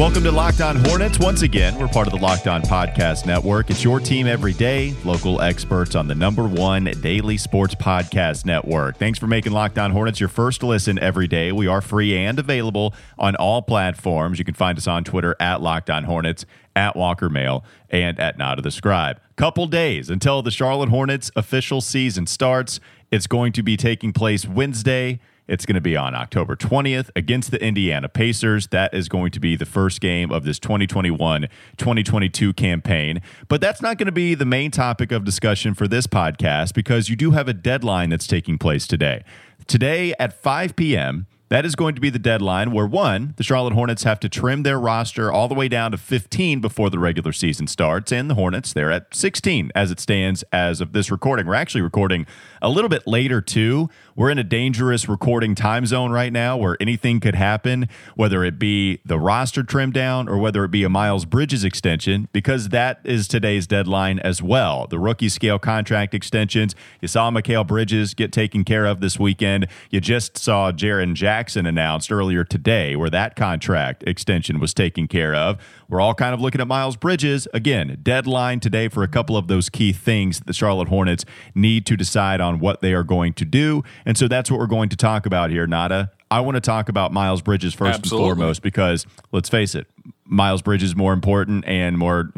Welcome 0.00 0.22
to 0.22 0.32
Locked 0.32 0.62
On 0.62 0.76
Hornets. 0.76 1.18
Once 1.18 1.42
again, 1.42 1.78
we're 1.78 1.86
part 1.86 2.06
of 2.06 2.14
the 2.14 2.18
Locked 2.18 2.46
On 2.46 2.62
Podcast 2.62 3.26
Network. 3.26 3.68
It's 3.68 3.84
your 3.84 4.00
team 4.00 4.26
every 4.26 4.54
day, 4.54 4.94
local 5.04 5.42
experts 5.42 5.94
on 5.94 6.08
the 6.08 6.14
number 6.14 6.48
one 6.48 6.84
daily 7.02 7.36
sports 7.36 7.74
podcast 7.74 8.46
network. 8.46 8.96
Thanks 8.96 9.18
for 9.18 9.26
making 9.26 9.52
Locked 9.52 9.76
On 9.76 9.90
Hornets 9.90 10.18
your 10.18 10.30
first 10.30 10.62
listen 10.62 10.98
every 10.98 11.28
day. 11.28 11.52
We 11.52 11.66
are 11.66 11.82
free 11.82 12.16
and 12.16 12.38
available 12.38 12.94
on 13.18 13.36
all 13.36 13.60
platforms. 13.60 14.38
You 14.38 14.44
can 14.46 14.54
find 14.54 14.78
us 14.78 14.86
on 14.86 15.04
Twitter 15.04 15.36
at 15.38 15.60
Locked 15.60 15.90
On 15.90 16.04
Hornets, 16.04 16.46
at 16.74 16.96
Walker 16.96 17.28
Mehl, 17.28 17.62
and 17.90 18.18
at 18.18 18.38
Nada 18.38 18.62
the 18.62 18.70
Scribe. 18.70 19.20
Couple 19.36 19.66
days 19.66 20.08
until 20.08 20.40
the 20.40 20.50
Charlotte 20.50 20.88
Hornets 20.88 21.30
official 21.36 21.82
season 21.82 22.26
starts. 22.26 22.80
It's 23.10 23.26
going 23.26 23.52
to 23.52 23.62
be 23.62 23.76
taking 23.76 24.14
place 24.14 24.46
Wednesday. 24.46 25.20
It's 25.50 25.66
going 25.66 25.74
to 25.74 25.80
be 25.80 25.96
on 25.96 26.14
October 26.14 26.54
20th 26.54 27.10
against 27.16 27.50
the 27.50 27.60
Indiana 27.60 28.08
Pacers. 28.08 28.68
That 28.68 28.94
is 28.94 29.08
going 29.08 29.32
to 29.32 29.40
be 29.40 29.56
the 29.56 29.66
first 29.66 30.00
game 30.00 30.30
of 30.30 30.44
this 30.44 30.60
2021 30.60 31.48
2022 31.76 32.52
campaign. 32.52 33.20
But 33.48 33.60
that's 33.60 33.82
not 33.82 33.98
going 33.98 34.06
to 34.06 34.12
be 34.12 34.36
the 34.36 34.44
main 34.44 34.70
topic 34.70 35.10
of 35.10 35.24
discussion 35.24 35.74
for 35.74 35.88
this 35.88 36.06
podcast 36.06 36.72
because 36.72 37.08
you 37.08 37.16
do 37.16 37.32
have 37.32 37.48
a 37.48 37.52
deadline 37.52 38.10
that's 38.10 38.28
taking 38.28 38.58
place 38.58 38.86
today. 38.86 39.24
Today 39.66 40.14
at 40.20 40.32
5 40.32 40.76
p.m., 40.76 41.26
that 41.50 41.66
is 41.66 41.74
going 41.74 41.96
to 41.96 42.00
be 42.00 42.10
the 42.10 42.18
deadline 42.18 42.70
where 42.70 42.86
one, 42.86 43.34
the 43.36 43.42
Charlotte 43.42 43.74
Hornets 43.74 44.04
have 44.04 44.20
to 44.20 44.28
trim 44.28 44.62
their 44.62 44.78
roster 44.78 45.32
all 45.32 45.48
the 45.48 45.54
way 45.54 45.66
down 45.68 45.90
to 45.90 45.98
15 45.98 46.60
before 46.60 46.90
the 46.90 46.98
regular 46.98 47.32
season 47.32 47.66
starts. 47.66 48.12
And 48.12 48.30
the 48.30 48.36
Hornets, 48.36 48.72
they're 48.72 48.92
at 48.92 49.12
16 49.12 49.72
as 49.74 49.90
it 49.90 49.98
stands 49.98 50.44
as 50.52 50.80
of 50.80 50.92
this 50.92 51.10
recording. 51.10 51.48
We're 51.48 51.54
actually 51.54 51.80
recording 51.80 52.24
a 52.62 52.68
little 52.68 52.88
bit 52.88 53.04
later, 53.04 53.40
too. 53.40 53.90
We're 54.14 54.30
in 54.30 54.38
a 54.38 54.44
dangerous 54.44 55.08
recording 55.08 55.56
time 55.56 55.86
zone 55.86 56.12
right 56.12 56.32
now 56.32 56.56
where 56.56 56.76
anything 56.78 57.18
could 57.18 57.34
happen, 57.34 57.88
whether 58.14 58.44
it 58.44 58.58
be 58.58 59.00
the 59.04 59.18
roster 59.18 59.64
trim 59.64 59.90
down 59.90 60.28
or 60.28 60.38
whether 60.38 60.62
it 60.62 60.70
be 60.70 60.84
a 60.84 60.88
Miles 60.88 61.24
Bridges 61.24 61.64
extension, 61.64 62.28
because 62.32 62.68
that 62.68 63.00
is 63.02 63.26
today's 63.26 63.66
deadline 63.66 64.20
as 64.20 64.40
well. 64.40 64.86
The 64.86 65.00
rookie 65.00 65.28
scale 65.28 65.58
contract 65.58 66.14
extensions. 66.14 66.76
You 67.00 67.08
saw 67.08 67.28
Mikal 67.32 67.66
Bridges 67.66 68.14
get 68.14 68.30
taken 68.30 68.62
care 68.62 68.84
of 68.84 69.00
this 69.00 69.18
weekend. 69.18 69.66
You 69.90 70.00
just 70.00 70.38
saw 70.38 70.70
Jaren 70.70 71.14
Jackson 71.14 71.39
Jackson 71.40 71.64
announced 71.64 72.12
earlier 72.12 72.44
today, 72.44 72.94
where 72.96 73.08
that 73.08 73.34
contract 73.34 74.04
extension 74.06 74.60
was 74.60 74.74
taken 74.74 75.08
care 75.08 75.34
of. 75.34 75.56
We're 75.88 76.02
all 76.02 76.12
kind 76.12 76.34
of 76.34 76.40
looking 76.42 76.60
at 76.60 76.66
Miles 76.66 76.96
Bridges. 76.96 77.48
Again, 77.54 77.98
deadline 78.02 78.60
today 78.60 78.88
for 78.88 79.02
a 79.02 79.08
couple 79.08 79.38
of 79.38 79.48
those 79.48 79.70
key 79.70 79.94
things 79.94 80.40
that 80.40 80.46
the 80.46 80.52
Charlotte 80.52 80.88
Hornets 80.88 81.24
need 81.54 81.86
to 81.86 81.96
decide 81.96 82.42
on 82.42 82.58
what 82.58 82.82
they 82.82 82.92
are 82.92 83.02
going 83.02 83.32
to 83.32 83.46
do. 83.46 83.82
And 84.04 84.18
so 84.18 84.28
that's 84.28 84.50
what 84.50 84.60
we're 84.60 84.66
going 84.66 84.90
to 84.90 84.98
talk 84.98 85.24
about 85.24 85.48
here, 85.48 85.66
Nada. 85.66 86.12
I 86.30 86.40
want 86.40 86.56
to 86.56 86.60
talk 86.60 86.90
about 86.90 87.10
Miles 87.10 87.40
Bridges 87.40 87.72
first 87.72 88.00
Absolutely. 88.00 88.28
and 88.28 88.36
foremost 88.36 88.60
because 88.60 89.06
let's 89.32 89.48
face 89.48 89.74
it, 89.74 89.86
Miles 90.26 90.60
Bridges 90.60 90.90
is 90.90 90.96
more 90.96 91.14
important 91.14 91.64
and 91.64 91.96
more 91.96 92.34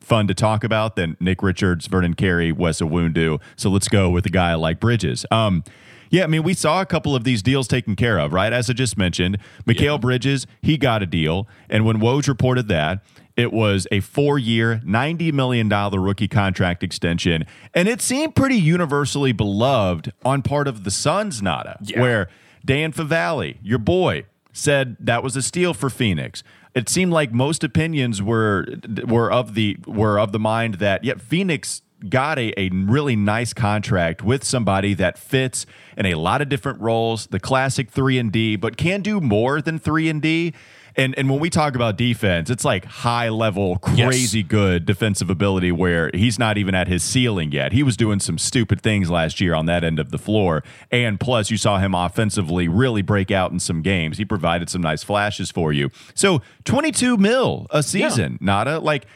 fun 0.00 0.26
to 0.26 0.34
talk 0.34 0.64
about 0.64 0.96
than 0.96 1.16
Nick 1.20 1.40
Richards, 1.40 1.86
Vernon 1.86 2.14
Carey, 2.14 2.50
Wes 2.50 2.80
Iwundu. 2.80 3.40
So 3.54 3.70
let's 3.70 3.86
go 3.86 4.10
with 4.10 4.26
a 4.26 4.30
guy 4.30 4.54
like 4.54 4.80
Bridges. 4.80 5.24
Um, 5.30 5.62
yeah, 6.10 6.24
I 6.24 6.26
mean, 6.26 6.42
we 6.42 6.54
saw 6.54 6.80
a 6.80 6.86
couple 6.86 7.14
of 7.14 7.24
these 7.24 7.42
deals 7.42 7.68
taken 7.68 7.96
care 7.96 8.18
of, 8.18 8.32
right? 8.32 8.52
As 8.52 8.68
I 8.68 8.72
just 8.72 8.98
mentioned, 8.98 9.38
Mikal 9.64 9.82
yeah. 9.82 9.96
Bridges, 9.96 10.46
he 10.60 10.76
got 10.76 11.02
a 11.02 11.06
deal. 11.06 11.48
And 11.68 11.84
when 11.84 11.98
Woj 11.98 12.28
reported 12.28 12.68
that, 12.68 13.02
it 13.36 13.52
was 13.52 13.86
a 13.90 14.00
four 14.00 14.38
year, 14.38 14.82
$90 14.84 15.32
million 15.32 15.68
rookie 15.68 16.28
contract 16.28 16.82
extension. 16.82 17.46
And 17.72 17.88
it 17.88 18.02
seemed 18.02 18.34
pretty 18.34 18.56
universally 18.56 19.32
beloved 19.32 20.12
on 20.24 20.42
part 20.42 20.68
of 20.68 20.84
the 20.84 20.90
Suns, 20.90 21.40
Nada, 21.40 21.78
yeah. 21.82 22.00
where 22.00 22.28
Dan 22.64 22.92
Favale, 22.92 23.56
your 23.62 23.78
boy, 23.78 24.26
said 24.52 24.96
that 24.98 25.22
was 25.22 25.36
a 25.36 25.42
steal 25.42 25.72
for 25.72 25.88
Phoenix. 25.88 26.42
It 26.74 26.88
seemed 26.88 27.12
like 27.12 27.32
most 27.32 27.64
opinions 27.64 28.22
were 28.22 28.66
were 29.06 29.30
of 29.30 29.54
the 29.54 29.78
were 29.86 30.18
of 30.18 30.32
the 30.32 30.38
mind 30.38 30.74
that 30.74 31.02
yeah, 31.04 31.14
Phoenix 31.14 31.82
got 32.08 32.38
a, 32.38 32.58
a 32.58 32.70
really 32.70 33.16
nice 33.16 33.52
contract 33.52 34.22
with 34.22 34.44
somebody 34.44 34.94
that 34.94 35.18
fits 35.18 35.66
in 35.96 36.06
a 36.06 36.14
lot 36.14 36.40
of 36.40 36.48
different 36.48 36.80
roles, 36.80 37.26
the 37.28 37.40
classic 37.40 37.90
3 37.90 38.18
and 38.18 38.32
D, 38.32 38.56
but 38.56 38.76
can 38.76 39.02
do 39.02 39.20
more 39.20 39.60
than 39.60 39.78
3 39.78 40.08
and 40.08 40.22
D. 40.22 40.54
And 40.96 41.16
and 41.16 41.30
when 41.30 41.38
we 41.40 41.50
talk 41.50 41.74
about 41.74 41.96
defense, 41.96 42.50
it's 42.50 42.64
like 42.64 42.84
high 42.84 43.28
level, 43.28 43.76
crazy 43.78 44.40
yes. 44.40 44.48
good 44.48 44.86
defensive 44.86 45.30
ability 45.30 45.72
where 45.72 46.10
he's 46.14 46.38
not 46.38 46.58
even 46.58 46.74
at 46.74 46.88
his 46.88 47.02
ceiling 47.02 47.52
yet. 47.52 47.72
He 47.72 47.82
was 47.82 47.96
doing 47.96 48.20
some 48.20 48.38
stupid 48.38 48.80
things 48.80 49.08
last 49.08 49.40
year 49.40 49.54
on 49.54 49.66
that 49.66 49.84
end 49.84 49.98
of 49.98 50.10
the 50.10 50.18
floor. 50.18 50.62
And 50.90 51.20
plus, 51.20 51.50
you 51.50 51.56
saw 51.56 51.78
him 51.78 51.94
offensively 51.94 52.68
really 52.68 53.02
break 53.02 53.30
out 53.30 53.52
in 53.52 53.60
some 53.60 53.82
games. 53.82 54.18
He 54.18 54.24
provided 54.24 54.68
some 54.68 54.82
nice 54.82 55.02
flashes 55.02 55.50
for 55.50 55.72
you. 55.72 55.90
So 56.14 56.42
22 56.64 57.16
mil 57.16 57.66
a 57.70 57.82
season, 57.82 58.32
yeah. 58.32 58.38
Nada. 58.44 58.78
Like 58.80 59.06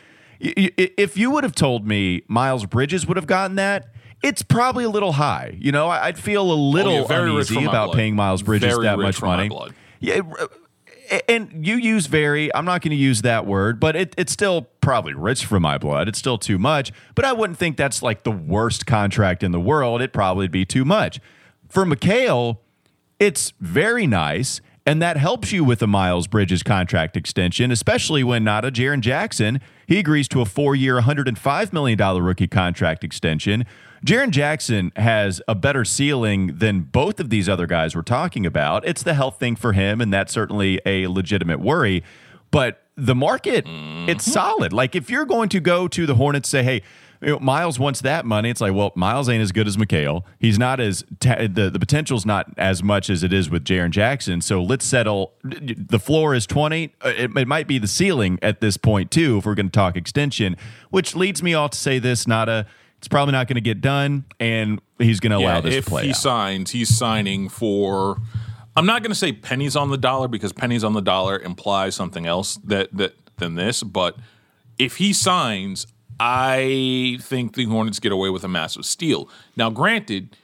if 0.41 1.17
you 1.17 1.31
would 1.31 1.45
have 1.45 1.55
told 1.55 1.87
me 1.87 2.23
Miles 2.29 2.67
Bridges 2.67 3.07
would 3.07 3.17
have 3.17 3.27
gotten 3.27 3.57
that, 3.57 3.89
it's 4.23 4.43
probably 4.43 4.85
a 4.85 4.89
little 4.89 5.13
high. 5.13 5.57
You 5.59 5.73
know, 5.73 5.89
I'd 5.89 6.19
feel 6.19 6.51
a 6.51 6.55
little 6.55 7.07
oh, 7.11 7.15
uneasy 7.15 7.65
about 7.65 7.87
blood. 7.87 7.97
paying 7.97 8.17
Miles 8.17 8.43
Bridges 8.43 8.73
very 8.73 8.85
that 8.85 8.99
much 8.99 9.21
money. 9.21 9.51
Yeah, 10.01 10.21
and 11.29 11.67
you 11.67 11.77
use 11.77 12.07
very. 12.07 12.55
I'm 12.55 12.65
not 12.65 12.83
going 12.83 12.91
to 12.91 12.97
use 12.97 13.23
that 13.23 13.47
word, 13.47 13.79
but 13.79 13.97
it, 13.97 14.15
it's 14.17 14.33
still 14.33 14.63
probably 14.81 15.15
rich 15.15 15.45
for 15.45 15.61
my 15.61 15.79
blood. 15.79 16.09
It's 16.09 16.19
still 16.19 16.39
too 16.39 16.59
much, 16.59 16.93
but 17.15 17.25
I 17.25 17.33
wouldn't 17.33 17.59
think 17.59 17.77
that's 17.77 18.03
like 18.03 18.23
the 18.23 18.31
worst 18.31 18.87
contract 18.87 19.43
in 19.43 19.53
the 19.53 19.61
world. 19.61 20.01
It'd 20.01 20.13
probably 20.13 20.49
be 20.49 20.65
too 20.65 20.85
much 20.85 21.21
for 21.69 21.85
Mikal. 21.85 22.59
It's 23.19 23.53
very 23.61 24.07
nice. 24.07 24.61
And 24.87 25.01
that 25.01 25.17
helps 25.17 25.51
you 25.51 25.65
with 25.65 25.81
a 25.81 25.87
Miles 25.87 26.27
Bridges 26.27 26.63
contract 26.63 27.17
extension, 27.17 27.71
especially 27.71 28.23
when 28.23 28.45
not 28.45 28.67
a 28.67 28.71
Jaren 28.71 29.01
Jackson. 29.01 29.61
He 29.87 29.99
agrees 29.99 30.29
to 30.29 30.43
a 30.43 30.45
four 30.45 30.77
year, 30.77 31.01
$105 31.01 31.73
million 31.73 31.99
rookie 32.23 32.49
contract 32.49 33.03
extension. 33.03 33.65
Jaren 34.05 34.31
Jackson 34.31 34.93
has 34.97 35.41
a 35.49 35.55
better 35.55 35.87
ceiling 35.87 36.59
than 36.59 36.81
both 36.83 37.19
of 37.19 37.31
these 37.31 37.49
other 37.49 37.67
guys 37.67 37.97
we're 37.97 38.03
talking 38.03 38.45
about. 38.45 38.87
It's 38.87 39.03
the 39.03 39.15
health 39.15 39.39
thing 39.39 39.57
for 39.57 39.73
him, 39.73 40.03
and 40.03 40.13
that's 40.13 40.33
certainly 40.35 40.79
a 40.85 41.07
legitimate 41.07 41.61
worry. 41.61 42.05
But 42.51 42.83
the 42.97 43.15
market, 43.15 43.65
mm-hmm. 43.65 44.11
it's 44.11 44.31
solid. 44.31 44.75
Like 44.75 44.95
if 44.95 45.09
you're 45.09 45.25
going 45.25 45.49
to 45.49 45.61
go 45.61 45.89
to 45.89 46.05
the 46.05 46.15
Hornets, 46.17 46.51
say, 46.51 46.63
hey, 46.63 46.83
you 47.25 47.31
know, 47.33 47.39
Miles 47.39 47.79
wants 47.79 48.01
that 48.03 48.25
money. 48.25 48.51
It's 48.51 48.61
like, 48.61 48.75
well, 48.75 48.93
Miles 48.95 49.29
ain't 49.29 49.43
as 49.43 49.53
good 49.53 49.67
as 49.67 49.77
Mikal. 49.77 50.23
He's 50.39 50.59
not 50.59 50.81
as 50.81 51.05
ta- 51.21 51.47
the 51.49 51.71
the 51.71 51.79
potential's 51.79 52.27
not 52.27 52.53
as 52.57 52.83
much 52.83 53.09
as 53.09 53.23
it 53.23 53.33
is 53.33 53.49
with 53.49 53.65
Jaren 53.65 53.91
Jackson. 53.91 54.41
So 54.41 54.63
let's 54.63 54.85
settle. 54.85 55.35
The 55.43 55.99
floor 55.99 56.35
is 56.35 56.47
twenty. 56.47 56.95
Uh, 57.05 57.13
it, 57.17 57.37
it 57.37 57.49
might 57.49 57.67
be 57.67 57.79
the 57.79 57.89
ceiling 57.89 58.39
at 58.43 58.61
this 58.61 58.77
point 58.77 59.11
too, 59.11 59.39
if 59.39 59.47
we're 59.47 59.55
going 59.55 59.67
to 59.67 59.73
talk 59.73 59.97
extension. 59.97 60.57
Which 60.91 61.17
leads 61.17 61.43
me 61.43 61.55
all 61.55 61.69
to 61.69 61.79
say 61.79 61.99
this: 61.99 62.27
Nada. 62.27 62.67
It's 62.99 63.09
probably 63.09 63.33
not 63.33 63.49
going 63.49 63.57
to 63.57 63.61
get 63.61 63.83
done, 63.83 64.25
and 64.41 64.81
he's 64.99 65.21
going 65.21 65.33
to 65.33 65.37
allow 65.37 65.61
this 65.61 65.75
if 65.75 65.85
to 65.85 65.91
play. 65.91 66.05
he 66.05 66.11
out. 66.11 66.17
signs, 66.17 66.71
he's 66.71 66.97
signing 66.97 67.51
for. 67.51 68.17
I'm 68.77 68.87
not 68.87 69.03
going 69.03 69.11
to 69.11 69.17
say 69.17 69.33
pennies 69.33 69.77
on 69.77 69.91
the 69.91 69.99
dollar 69.99 70.27
because 70.27 70.53
pennies 70.55 70.83
on 70.83 70.95
the 70.95 71.03
dollar 71.03 71.39
implies 71.39 71.95
something 71.95 72.27
else 72.27 72.57
that 72.65 72.97
that 72.97 73.15
than 73.37 73.57
this, 73.57 73.83
but 73.83 74.17
if 74.79 74.97
he 74.97 75.13
signs, 75.13 75.87
I 76.21 77.19
think 77.21 77.55
the 77.55 77.65
Hornets 77.65 77.99
get 77.99 78.13
away 78.13 78.31
with 78.31 78.45
a 78.45 78.49
massive 78.49 78.85
steal. 78.85 79.29
Now, 79.57 79.71
granted, 79.71 80.37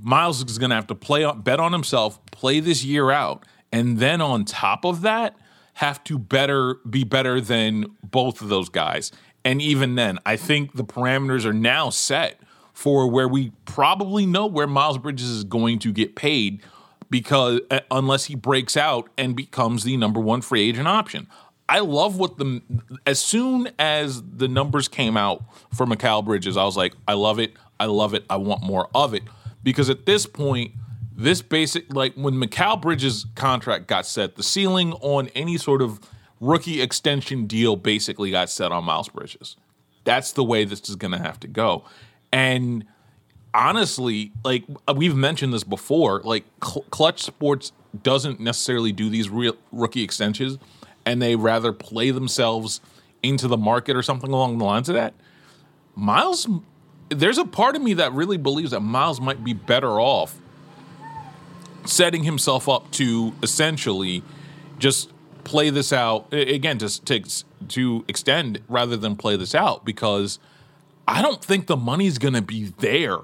Miles 0.00 0.42
is 0.42 0.58
going 0.58 0.70
to 0.70 0.76
have 0.76 0.86
to 0.88 0.94
play 0.94 1.24
on, 1.24 1.42
bet 1.42 1.60
on 1.60 1.72
himself, 1.72 2.24
play 2.26 2.60
this 2.60 2.84
year 2.84 3.10
out, 3.10 3.44
and 3.72 3.98
then 3.98 4.20
on 4.20 4.44
top 4.44 4.84
of 4.84 5.02
that, 5.02 5.36
have 5.74 6.02
to 6.04 6.18
better 6.18 6.76
be 6.88 7.04
better 7.04 7.40
than 7.40 7.86
both 8.02 8.40
of 8.40 8.48
those 8.48 8.68
guys. 8.68 9.10
And 9.44 9.60
even 9.60 9.94
then, 9.94 10.18
I 10.24 10.36
think 10.36 10.74
the 10.74 10.84
parameters 10.84 11.44
are 11.44 11.52
now 11.52 11.90
set 11.90 12.40
for 12.72 13.08
where 13.08 13.28
we 13.28 13.52
probably 13.64 14.26
know 14.26 14.46
where 14.46 14.66
Miles 14.66 14.98
Bridges 14.98 15.28
is 15.28 15.44
going 15.44 15.78
to 15.80 15.92
get 15.92 16.16
paid 16.16 16.60
because 17.10 17.60
uh, 17.70 17.80
unless 17.90 18.24
he 18.24 18.34
breaks 18.34 18.76
out 18.76 19.08
and 19.16 19.36
becomes 19.36 19.84
the 19.84 19.96
number 19.96 20.20
one 20.20 20.40
free 20.40 20.68
agent 20.68 20.88
option. 20.88 21.28
I 21.68 21.80
love 21.80 22.18
what 22.18 22.36
the 22.38 22.62
as 23.06 23.20
soon 23.20 23.70
as 23.78 24.22
the 24.22 24.48
numbers 24.48 24.88
came 24.88 25.16
out 25.16 25.42
for 25.74 25.86
Mikal 25.86 26.24
Bridges, 26.24 26.56
I 26.56 26.64
was 26.64 26.76
like, 26.76 26.94
I 27.08 27.14
love 27.14 27.38
it, 27.38 27.54
I 27.80 27.86
love 27.86 28.14
it, 28.14 28.24
I 28.28 28.36
want 28.36 28.62
more 28.62 28.88
of 28.94 29.14
it. 29.14 29.22
Because 29.62 29.88
at 29.88 30.04
this 30.04 30.26
point, 30.26 30.72
this 31.16 31.40
basic 31.40 31.92
like 31.92 32.14
when 32.14 32.34
Mikal 32.34 32.80
Bridges' 32.80 33.26
contract 33.34 33.86
got 33.86 34.06
set, 34.06 34.36
the 34.36 34.42
ceiling 34.42 34.92
on 34.94 35.28
any 35.28 35.56
sort 35.56 35.80
of 35.80 36.00
rookie 36.40 36.82
extension 36.82 37.46
deal 37.46 37.76
basically 37.76 38.30
got 38.30 38.50
set 38.50 38.70
on 38.70 38.84
Miles 38.84 39.08
Bridges. 39.08 39.56
That's 40.04 40.32
the 40.32 40.44
way 40.44 40.64
this 40.64 40.88
is 40.90 40.96
gonna 40.96 41.18
have 41.22 41.40
to 41.40 41.48
go. 41.48 41.84
And 42.30 42.84
honestly, 43.54 44.32
like 44.44 44.64
we've 44.94 45.16
mentioned 45.16 45.54
this 45.54 45.64
before, 45.64 46.20
like 46.24 46.44
Cl- 46.62 46.84
Clutch 46.90 47.22
Sports 47.22 47.72
doesn't 48.02 48.40
necessarily 48.40 48.92
do 48.92 49.08
these 49.08 49.30
real 49.30 49.56
rookie 49.72 50.02
extensions 50.02 50.58
and 51.06 51.20
they 51.20 51.36
rather 51.36 51.72
play 51.72 52.10
themselves 52.10 52.80
into 53.22 53.48
the 53.48 53.56
market 53.56 53.96
or 53.96 54.02
something 54.02 54.30
along 54.30 54.58
the 54.58 54.64
lines 54.64 54.88
of 54.88 54.94
that, 54.94 55.14
Miles, 55.94 56.48
there's 57.08 57.38
a 57.38 57.44
part 57.44 57.76
of 57.76 57.82
me 57.82 57.94
that 57.94 58.12
really 58.12 58.36
believes 58.36 58.72
that 58.72 58.80
Miles 58.80 59.20
might 59.20 59.44
be 59.44 59.52
better 59.52 60.00
off 60.00 60.36
setting 61.84 62.24
himself 62.24 62.68
up 62.68 62.90
to 62.92 63.34
essentially 63.42 64.22
just 64.78 65.10
play 65.44 65.70
this 65.70 65.92
out 65.92 66.32
again 66.32 66.78
to, 66.78 67.04
to 67.04 67.22
to 67.68 68.04
extend 68.08 68.60
rather 68.68 68.96
than 68.96 69.16
play 69.16 69.36
this 69.36 69.54
out 69.54 69.84
because 69.84 70.38
I 71.06 71.20
don't 71.22 71.44
think 71.44 71.66
the 71.66 71.76
money's 71.76 72.18
going 72.18 72.34
to 72.34 72.42
be 72.42 72.64
there 72.78 73.18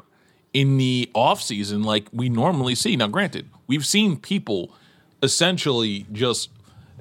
in 0.52 0.76
the 0.76 1.10
offseason 1.14 1.84
like 1.84 2.08
we 2.12 2.28
normally 2.28 2.74
see. 2.74 2.96
Now 2.96 3.08
granted, 3.08 3.48
we've 3.66 3.86
seen 3.86 4.18
people 4.18 4.72
essentially 5.22 6.06
just 6.12 6.50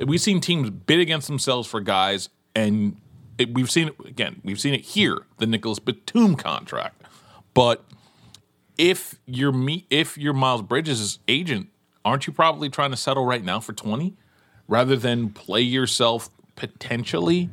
we've 0.06 0.22
seen 0.22 0.40
teams 0.40 0.70
bid 0.70 1.00
against 1.00 1.28
themselves 1.28 1.68
for 1.68 1.82
guys 1.82 2.30
and 2.56 2.98
it, 3.38 3.54
we've 3.54 3.72
seen 3.72 3.90
it 3.90 3.96
again, 4.06 4.42
we've 4.44 4.60
seen 4.60 4.74
it 4.74 4.82
here, 4.82 5.20
the 5.38 5.48
Nicholas 5.48 5.80
Batum 5.80 6.36
contract. 6.36 7.04
But 7.54 7.84
if 8.78 9.20
you're 9.26 9.52
me 9.52 9.86
if 9.90 10.18
you're 10.18 10.34
Miles 10.34 10.62
Bridges' 10.62 11.20
agent, 11.28 11.70
aren't 12.04 12.28
you 12.28 12.34
probably 12.34 12.70
trying 12.70 12.92
to 12.92 12.98
settle 12.98 13.26
right 13.26 13.44
now 13.44 13.60
for 13.60 13.74
20? 13.74 14.16
rather 14.70 14.96
than 14.96 15.32
play 15.32 15.62
yourself 15.62 16.30
potentially 16.56 17.50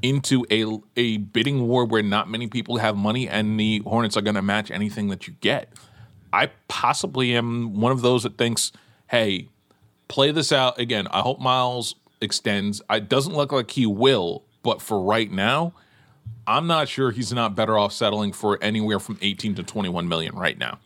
into 0.00 0.46
a 0.50 0.64
a 0.96 1.18
bidding 1.18 1.68
war 1.68 1.84
where 1.84 2.02
not 2.02 2.30
many 2.30 2.46
people 2.46 2.78
have 2.78 2.96
money 2.96 3.28
and 3.28 3.60
the 3.60 3.80
Hornets 3.80 4.16
are 4.16 4.22
going 4.22 4.36
to 4.36 4.42
match 4.42 4.70
anything 4.70 5.08
that 5.08 5.26
you 5.26 5.34
get. 5.40 5.70
I 6.32 6.50
possibly 6.68 7.36
am 7.36 7.80
one 7.80 7.92
of 7.92 8.00
those 8.00 8.22
that 8.22 8.38
thinks, 8.38 8.72
"Hey, 9.08 9.48
play 10.10 10.32
this 10.32 10.52
out 10.52 10.78
again. 10.78 11.06
I 11.08 11.20
hope 11.20 11.40
Miles 11.40 11.94
extends. 12.20 12.82
It 12.90 13.08
doesn't 13.08 13.34
look 13.34 13.52
like 13.52 13.70
he 13.70 13.86
will, 13.86 14.44
but 14.62 14.82
for 14.82 15.00
right 15.00 15.30
now, 15.30 15.72
I'm 16.46 16.66
not 16.66 16.88
sure 16.88 17.10
he's 17.12 17.32
not 17.32 17.54
better 17.54 17.78
off 17.78 17.92
settling 17.92 18.32
for 18.32 18.58
anywhere 18.62 18.98
from 18.98 19.18
18 19.22 19.54
to 19.54 19.62
21 19.62 20.08
million 20.08 20.34
right 20.34 20.58
now." 20.58 20.78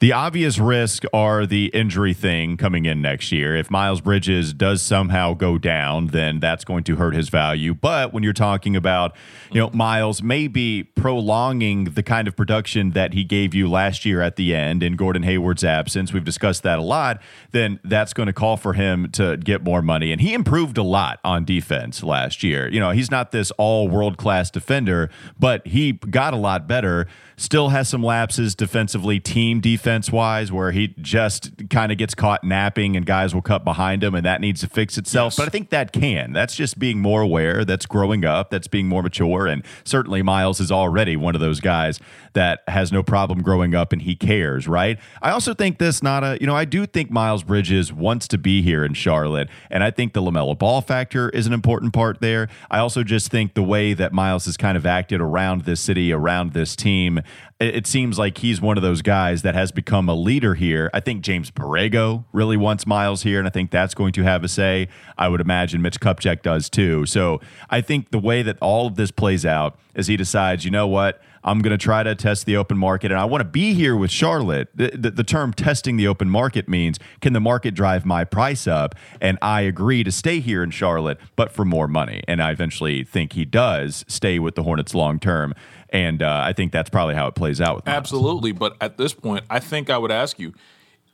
The 0.00 0.14
obvious 0.14 0.58
risk 0.58 1.02
are 1.12 1.44
the 1.44 1.66
injury 1.74 2.14
thing 2.14 2.56
coming 2.56 2.86
in 2.86 3.02
next 3.02 3.32
year. 3.32 3.54
If 3.54 3.70
Miles 3.70 4.00
Bridges 4.00 4.54
does 4.54 4.80
somehow 4.80 5.34
go 5.34 5.58
down, 5.58 6.06
then 6.06 6.40
that's 6.40 6.64
going 6.64 6.84
to 6.84 6.96
hurt 6.96 7.14
his 7.14 7.28
value. 7.28 7.74
But 7.74 8.14
when 8.14 8.22
you're 8.22 8.32
talking 8.32 8.76
about, 8.76 9.14
you 9.52 9.60
know, 9.60 9.68
Miles 9.74 10.22
maybe 10.22 10.84
prolonging 10.84 11.84
the 11.84 12.02
kind 12.02 12.26
of 12.26 12.34
production 12.34 12.92
that 12.92 13.12
he 13.12 13.24
gave 13.24 13.54
you 13.54 13.68
last 13.68 14.06
year 14.06 14.22
at 14.22 14.36
the 14.36 14.54
end 14.54 14.82
in 14.82 14.96
Gordon 14.96 15.22
Hayward's 15.22 15.64
absence, 15.64 16.14
we've 16.14 16.24
discussed 16.24 16.62
that 16.62 16.78
a 16.78 16.82
lot, 16.82 17.20
then 17.50 17.78
that's 17.84 18.14
going 18.14 18.26
to 18.28 18.32
call 18.32 18.56
for 18.56 18.72
him 18.72 19.10
to 19.10 19.36
get 19.36 19.62
more 19.62 19.82
money. 19.82 20.12
And 20.12 20.20
he 20.22 20.32
improved 20.32 20.78
a 20.78 20.82
lot 20.82 21.20
on 21.26 21.44
defense 21.44 22.02
last 22.02 22.42
year. 22.42 22.66
You 22.68 22.80
know, 22.80 22.92
he's 22.92 23.10
not 23.10 23.32
this 23.32 23.50
all 23.58 23.86
world 23.86 24.16
class 24.16 24.50
defender, 24.50 25.10
but 25.38 25.66
he 25.66 25.92
got 25.92 26.32
a 26.32 26.38
lot 26.38 26.66
better. 26.66 27.06
Still 27.40 27.70
has 27.70 27.88
some 27.88 28.02
lapses 28.02 28.54
defensively, 28.54 29.18
team 29.18 29.60
defense 29.60 30.12
wise, 30.12 30.52
where 30.52 30.72
he 30.72 30.88
just 31.00 31.69
kind 31.70 31.90
of 31.92 31.98
gets 31.98 32.14
caught 32.14 32.44
napping 32.44 32.96
and 32.96 33.06
guys 33.06 33.34
will 33.34 33.42
cut 33.42 33.64
behind 33.64 34.04
him, 34.04 34.14
and 34.14 34.26
that 34.26 34.40
needs 34.40 34.60
to 34.60 34.68
fix 34.68 34.98
itself. 34.98 35.32
Yes. 35.32 35.36
But 35.36 35.46
I 35.46 35.50
think 35.50 35.70
that 35.70 35.92
can. 35.92 36.32
That's 36.32 36.54
just 36.54 36.78
being 36.78 37.00
more 37.00 37.22
aware. 37.22 37.64
That's 37.64 37.86
growing 37.86 38.24
up. 38.24 38.50
That's 38.50 38.68
being 38.68 38.88
more 38.88 39.02
mature. 39.02 39.46
And 39.46 39.64
certainly 39.84 40.22
Miles 40.22 40.60
is 40.60 40.70
already 40.70 41.16
one 41.16 41.34
of 41.34 41.40
those 41.40 41.60
guys 41.60 42.00
that 42.32 42.60
has 42.68 42.92
no 42.92 43.02
problem 43.02 43.42
growing 43.42 43.74
up 43.74 43.92
and 43.92 44.02
he 44.02 44.14
cares, 44.14 44.68
right? 44.68 44.98
I 45.22 45.30
also 45.30 45.54
think 45.54 45.78
this 45.78 46.02
Nada, 46.02 46.38
you 46.40 46.46
know, 46.46 46.54
I 46.54 46.64
do 46.64 46.86
think 46.86 47.10
Miles 47.10 47.42
Bridges 47.42 47.92
wants 47.92 48.28
to 48.28 48.38
be 48.38 48.62
here 48.62 48.84
in 48.84 48.94
Charlotte. 48.94 49.48
And 49.70 49.82
I 49.82 49.90
think 49.90 50.12
the 50.12 50.22
LaMelo 50.22 50.58
Ball 50.58 50.80
factor 50.80 51.28
is 51.30 51.46
an 51.46 51.52
important 51.52 51.92
part 51.92 52.20
there. 52.20 52.48
I 52.70 52.78
also 52.78 53.02
just 53.02 53.30
think 53.30 53.54
the 53.54 53.62
way 53.62 53.94
that 53.94 54.12
Miles 54.12 54.44
has 54.44 54.56
kind 54.56 54.76
of 54.76 54.86
acted 54.86 55.20
around 55.20 55.62
this 55.62 55.80
city, 55.80 56.12
around 56.12 56.52
this 56.52 56.76
team, 56.76 57.20
it 57.60 57.86
seems 57.86 58.18
like 58.18 58.38
he's 58.38 58.60
one 58.60 58.78
of 58.78 58.82
those 58.82 59.02
guys 59.02 59.42
that 59.42 59.54
has 59.54 59.70
become 59.70 60.08
a 60.08 60.14
leader 60.14 60.54
here. 60.54 60.90
I 60.94 61.00
think 61.00 61.20
James 61.20 61.50
Borrego 61.50 62.24
really 62.32 62.56
wants 62.56 62.86
Miles 62.86 63.22
here, 63.22 63.38
and 63.38 63.46
I 63.46 63.50
think 63.50 63.70
that's 63.70 63.92
going 63.92 64.12
to 64.14 64.22
have 64.22 64.42
a 64.42 64.48
say. 64.48 64.88
I 65.18 65.28
would 65.28 65.42
imagine 65.42 65.82
Mitch 65.82 66.00
Kupchak 66.00 66.40
does 66.40 66.70
too. 66.70 67.04
So 67.04 67.40
I 67.68 67.82
think 67.82 68.12
the 68.12 68.18
way 68.18 68.40
that 68.42 68.56
all 68.62 68.86
of 68.86 68.96
this 68.96 69.10
plays 69.10 69.44
out 69.44 69.78
is 69.94 70.06
he 70.06 70.16
decides, 70.16 70.64
you 70.64 70.70
know 70.70 70.86
what? 70.86 71.20
I'm 71.42 71.60
going 71.60 71.70
to 71.70 71.82
try 71.82 72.02
to 72.02 72.14
test 72.14 72.46
the 72.46 72.56
open 72.56 72.76
market, 72.76 73.10
and 73.10 73.20
I 73.20 73.24
want 73.24 73.40
to 73.40 73.48
be 73.48 73.72
here 73.74 73.96
with 73.96 74.10
Charlotte. 74.10 74.68
The, 74.74 74.90
the, 74.94 75.10
the, 75.10 75.24
term 75.24 75.52
testing 75.52 75.96
the 75.96 76.06
open 76.06 76.28
market 76.28 76.68
means 76.68 76.98
can 77.20 77.32
the 77.32 77.40
market 77.40 77.74
drive 77.74 78.04
my 78.04 78.24
price 78.24 78.66
up? 78.66 78.94
And 79.20 79.38
I 79.40 79.62
agree 79.62 80.04
to 80.04 80.12
stay 80.12 80.40
here 80.40 80.62
in 80.62 80.70
Charlotte, 80.70 81.18
but 81.36 81.50
for 81.50 81.64
more 81.64 81.88
money. 81.88 82.22
And 82.28 82.42
I 82.42 82.50
eventually 82.50 83.04
think 83.04 83.32
he 83.32 83.44
does 83.44 84.04
stay 84.08 84.38
with 84.38 84.54
the 84.54 84.62
Hornets 84.62 84.94
long 84.94 85.18
term. 85.18 85.54
And 85.88 86.22
uh, 86.22 86.42
I 86.44 86.52
think 86.52 86.72
that's 86.72 86.90
probably 86.90 87.14
how 87.14 87.26
it 87.26 87.34
plays 87.34 87.60
out. 87.60 87.76
With. 87.76 87.88
Absolutely. 87.88 88.52
But 88.52 88.76
at 88.80 88.98
this 88.98 89.14
point, 89.14 89.44
I 89.48 89.60
think 89.60 89.88
I 89.88 89.98
would 89.98 90.12
ask 90.12 90.38
you 90.38 90.52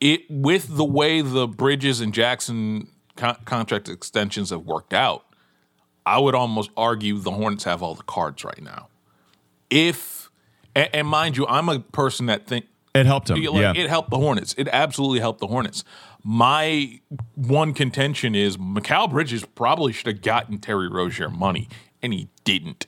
it 0.01 0.23
with 0.29 0.77
the 0.77 0.85
way 0.85 1.21
the 1.21 1.47
Bridges 1.47 2.01
and 2.01 2.13
Jackson 2.13 2.89
con- 3.17 3.39
contract 3.45 3.89
extensions 3.89 4.51
have 4.51 4.63
worked 4.63 4.93
out. 4.93 5.25
I 6.05 6.19
would 6.19 6.35
almost 6.35 6.71
argue 6.77 7.19
the 7.19 7.33
Hornets 7.33 7.65
have 7.65 7.83
all 7.83 7.95
the 7.95 8.03
cards 8.03 8.45
right 8.45 8.63
now. 8.63 8.89
If 9.71 10.31
and, 10.75 10.89
and 10.93 11.09
mind 11.09 11.37
you, 11.37 11.47
I'm 11.47 11.69
a 11.69 11.81
person 11.81 12.27
that 12.27 12.47
think 12.47 12.67
it 12.95 13.07
helped 13.07 13.31
him. 13.31 13.43
Like, 13.43 13.61
yeah. 13.61 13.73
It 13.75 13.89
helped 13.89 14.11
the 14.11 14.19
Hornets. 14.19 14.55
It 14.57 14.69
absolutely 14.69 15.21
helped 15.21 15.41
the 15.41 15.47
Hornets. 15.47 15.85
My 16.23 17.01
one 17.35 17.73
contention 17.75 18.35
is 18.35 18.57
Mikal 18.57 19.11
Bridges 19.11 19.45
probably 19.45 19.93
should 19.93 20.07
have 20.09 20.23
gotten 20.23 20.59
Terry 20.59 20.89
Rozier 20.89 21.29
money, 21.31 21.69
and 22.03 22.13
he 22.13 22.29
didn't. 22.45 22.87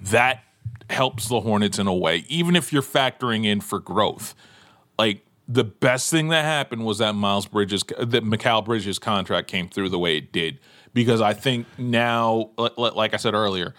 That 0.00 0.42
helps 0.88 1.28
the 1.28 1.40
Hornets 1.40 1.78
in 1.78 1.86
a 1.86 1.94
way, 1.94 2.24
even 2.28 2.56
if 2.56 2.72
you're 2.72 2.82
factoring 2.82 3.44
in 3.44 3.60
for 3.60 3.80
growth. 3.80 4.34
Like 4.98 5.26
the 5.46 5.64
best 5.64 6.10
thing 6.10 6.28
that 6.28 6.44
happened 6.44 6.84
was 6.84 6.98
that 6.98 7.14
Miles 7.14 7.46
Bridges, 7.46 7.82
that 7.98 8.24
Mikal 8.24 8.64
Bridges 8.64 8.98
contract 8.98 9.48
came 9.48 9.68
through 9.68 9.88
the 9.90 9.98
way 9.98 10.16
it 10.16 10.32
did, 10.32 10.58
because 10.94 11.20
I 11.20 11.34
think 11.34 11.66
now, 11.76 12.50
like 12.76 13.14
I 13.14 13.18
said 13.18 13.34
earlier, 13.34 13.74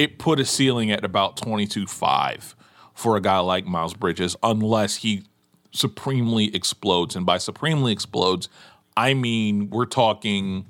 it 0.00 0.18
put 0.18 0.40
a 0.40 0.46
ceiling 0.46 0.90
at 0.90 1.04
about 1.04 1.36
22-5 1.36 2.54
for 2.94 3.18
a 3.18 3.20
guy 3.20 3.38
like 3.40 3.66
Miles 3.66 3.92
Bridges 3.92 4.34
unless 4.42 4.96
he 4.96 5.24
supremely 5.72 6.54
explodes. 6.56 7.14
And 7.14 7.26
by 7.26 7.36
supremely 7.36 7.92
explodes, 7.92 8.48
I 8.96 9.12
mean 9.12 9.68
we're 9.68 9.84
talking 9.84 10.64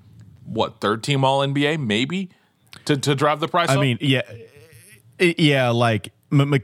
what 0.45 0.81
third 0.81 1.05
team 1.05 1.25
All 1.25 1.47
NBA 1.47 1.79
maybe 1.79 2.31
to 2.87 2.97
to 2.97 3.15
drive 3.15 3.39
the 3.39 3.47
price. 3.47 3.69
I 3.69 3.77
up? 3.77 3.81
mean, 3.81 3.99
yeah, 4.01 4.23
yeah, 5.21 5.71
like 5.71 6.13
M- 6.33 6.61